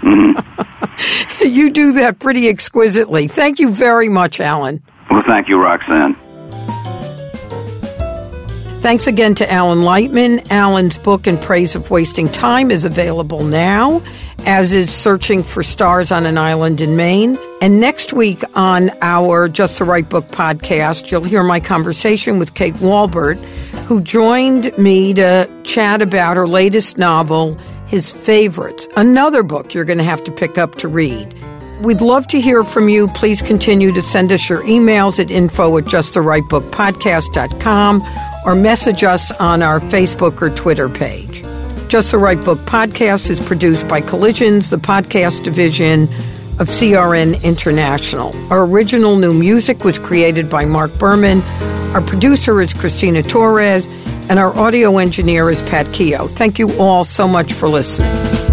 mm-hmm. 0.08 1.48
you 1.54 1.70
do 1.70 1.92
that 1.96 2.20
pretty 2.20 2.48
exquisitely. 2.48 3.28
Thank 3.28 3.60
you 3.60 3.72
very 3.72 4.08
much, 4.08 4.40
Alan. 4.40 4.82
Well, 5.12 5.24
thank 5.28 5.50
you, 5.50 5.58
Roxanne. 5.58 6.16
Thanks 8.80 9.08
again 9.08 9.36
to 9.36 9.52
Alan 9.52 9.80
Lightman. 9.80 10.50
Alan's 10.50 10.98
book, 10.98 11.28
In 11.28 11.38
Praise 11.38 11.76
of 11.76 11.92
Wasting 11.92 12.30
Time, 12.30 12.72
is 12.72 12.86
available 12.86 13.44
now, 13.44 14.02
as 14.46 14.72
is 14.72 14.94
Searching 14.94 15.44
for 15.44 15.64
Stars 15.64 16.12
on 16.12 16.26
an 16.26 16.38
Island 16.38 16.82
in 16.82 16.96
Maine. 16.96 17.38
And 17.62 17.80
next 17.80 18.14
week 18.14 18.44
on 18.54 18.92
our 19.02 19.50
Just 19.50 19.80
the 19.80 19.86
Right 19.86 20.08
Book 20.08 20.28
podcast, 20.28 21.10
you'll 21.10 21.24
hear 21.24 21.44
my 21.44 21.60
conversation 21.60 22.40
with 22.40 22.54
Kate 22.54 22.80
Walbert, 22.80 23.38
who 23.88 24.02
joined 24.02 24.78
me 24.78 25.14
to 25.16 25.50
chat 25.64 26.02
about 26.02 26.38
her 26.38 26.48
latest 26.48 26.98
novel, 26.98 27.56
His 27.88 28.12
Favorites, 28.12 28.88
another 28.96 29.44
book 29.44 29.74
you're 29.74 29.86
going 29.86 29.98
to 29.98 30.04
have 30.04 30.24
to 30.26 30.32
pick 30.32 30.58
up 30.58 30.76
to 30.76 30.88
read. 30.88 31.34
We'd 31.82 32.02
love 32.02 32.28
to 32.28 32.40
hear 32.40 32.64
from 32.64 32.88
you. 32.88 33.08
Please 33.10 33.42
continue 33.42 33.92
to 33.92 34.02
send 34.02 34.32
us 34.32 34.48
your 34.48 34.64
emails 34.64 35.20
at 35.20 35.30
info 35.30 35.78
at 35.78 35.84
justtherightbookpodcast.com 35.86 38.04
or 38.46 38.56
message 38.56 39.04
us 39.04 39.30
on 39.32 39.62
our 39.62 39.82
Facebook 39.82 40.42
or 40.42 40.50
Twitter 40.52 40.88
page. 40.88 41.44
Just 41.88 42.12
the 42.12 42.18
Right 42.18 42.44
Book 42.44 42.60
podcast 42.60 43.30
is 43.30 43.40
produced 43.40 43.88
by 43.88 44.02
Collisions, 44.02 44.70
the 44.70 44.78
podcast 44.78 45.44
division 45.44 46.04
of 46.60 46.68
CRN 46.68 47.42
International. 47.44 48.36
Our 48.52 48.66
original 48.66 49.18
new 49.18 49.34
music 49.34 49.84
was 49.84 50.00
created 50.00 50.50
by 50.50 50.66
Mark 50.66 50.98
Berman. 50.98 51.42
Our 51.94 52.02
producer 52.02 52.60
is 52.62 52.74
Christina 52.74 53.24
Torres, 53.24 53.88
and 54.30 54.40
our 54.40 54.54
audio 54.58 54.98
engineer 54.98 55.50
is 55.50 55.62
Pat 55.64 55.92
Keogh. 55.94 56.28
Thank 56.28 56.60
you 56.60 56.70
all 56.80 57.06
so 57.06 57.28
much 57.28 57.54
for 57.54 57.70
listening. 57.70 58.45